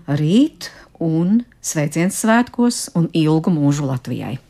[0.08, 4.49] rīt un sveiciens svētkos un ilgu mūžu Latvijai!